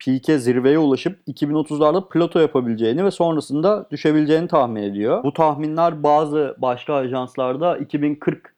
peak'e 0.05 0.39
zirveye 0.39 0.79
ulaşıp 0.79 1.19
2030'larda 1.27 2.09
plato 2.09 2.39
yapabileceğini 2.39 3.05
ve 3.05 3.11
sonrasında 3.11 3.88
düşebileceğini 3.91 4.47
tahmin 4.47 4.83
ediyor. 4.83 5.23
Bu 5.23 5.33
tahminler 5.33 6.03
bazı 6.03 6.55
başka 6.57 6.93
ajanslarda 6.93 7.77
2040 7.77 8.55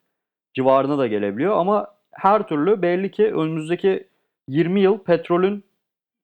civarına 0.54 0.98
da 0.98 1.08
gelebiliyor 1.08 1.58
ama 1.58 1.88
her 2.12 2.48
türlü 2.48 2.82
belli 2.82 3.12
ki 3.12 3.26
önümüzdeki 3.26 4.08
20 4.48 4.82
yıl 4.82 4.98
petrolün 4.98 5.64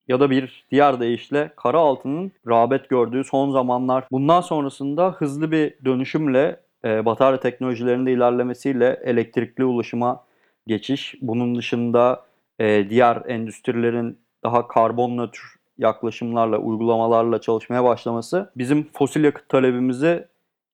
ya 0.08 0.20
da 0.20 0.30
bir 0.30 0.66
diğer 0.70 1.00
deyişle 1.00 1.52
kara 1.56 1.78
altının 1.78 2.32
rağbet 2.48 2.88
gördüğü 2.88 3.24
son 3.24 3.50
zamanlar. 3.50 4.04
Bundan 4.12 4.40
sonrasında 4.40 5.10
hızlı 5.12 5.50
bir 5.50 5.74
dönüşümle 5.84 6.60
e, 6.84 7.04
batarya 7.04 7.40
teknolojilerinde 7.40 8.12
ilerlemesiyle 8.12 9.00
elektrikli 9.04 9.64
ulaşıma 9.64 10.24
geçiş. 10.66 11.14
Bunun 11.20 11.54
dışında 11.54 12.24
e, 12.58 12.90
diğer 12.90 13.22
endüstrilerin 13.28 14.18
daha 14.44 14.68
karbon 14.68 15.16
nötr 15.18 15.38
yaklaşımlarla, 15.78 16.58
uygulamalarla 16.58 17.40
çalışmaya 17.40 17.84
başlaması 17.84 18.52
bizim 18.56 18.88
fosil 18.92 19.24
yakıt 19.24 19.48
talebimizi 19.48 20.28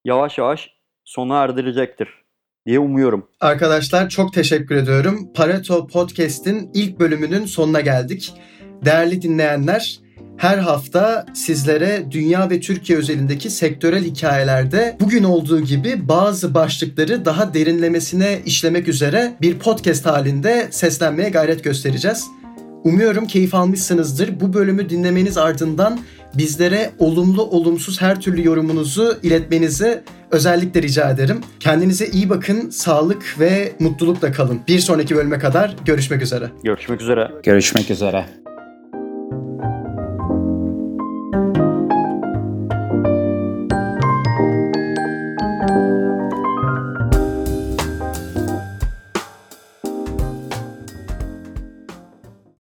yavaş 0.04 0.38
yavaş 0.38 0.70
sona 1.04 1.42
erdirecektir 1.42 2.08
diye 2.66 2.78
umuyorum. 2.78 3.30
Arkadaşlar 3.40 4.08
çok 4.08 4.32
teşekkür 4.32 4.76
ediyorum. 4.76 5.32
Pareto 5.34 5.86
Podcast'in 5.86 6.70
ilk 6.74 7.00
bölümünün 7.00 7.44
sonuna 7.44 7.80
geldik. 7.80 8.34
Değerli 8.84 9.22
dinleyenler, 9.22 10.00
her 10.40 10.59
hafta 10.59 11.26
sizlere 11.35 12.05
dünya 12.11 12.50
ve 12.50 12.61
Türkiye 12.61 12.98
özelindeki 12.98 13.50
sektörel 13.50 14.05
hikayelerde 14.05 14.96
bugün 15.00 15.24
olduğu 15.24 15.61
gibi 15.61 16.09
bazı 16.09 16.55
başlıkları 16.55 17.24
daha 17.24 17.55
derinlemesine 17.55 18.38
işlemek 18.46 18.88
üzere 18.88 19.33
bir 19.40 19.59
podcast 19.59 20.07
halinde 20.07 20.68
seslenmeye 20.70 21.29
gayret 21.29 21.64
göstereceğiz. 21.64 22.26
Umuyorum 22.85 23.26
keyif 23.26 23.55
almışsınızdır. 23.55 24.40
Bu 24.40 24.53
bölümü 24.53 24.90
dinlemeniz 24.90 25.38
ardından 25.38 26.00
bizlere 26.35 26.90
olumlu 26.98 27.42
olumsuz 27.42 28.00
her 28.00 28.20
türlü 28.20 28.46
yorumunuzu 28.46 29.18
iletmenizi 29.22 30.03
özellikle 30.31 30.83
rica 30.83 31.11
ederim. 31.11 31.40
Kendinize 31.61 32.07
iyi 32.07 32.31
bakın, 32.31 32.70
sağlık 32.70 33.40
ve 33.40 33.72
mutlulukla 33.79 34.33
kalın. 34.33 34.61
Bir 34.68 34.79
sonraki 34.79 35.16
bölüme 35.16 35.38
kadar 35.38 35.76
görüşmek 35.85 36.22
üzere. 36.22 36.50
Görüşmek 36.64 37.00
üzere. 37.00 37.31
Görüşmek 37.42 37.90
üzere. 37.90 38.26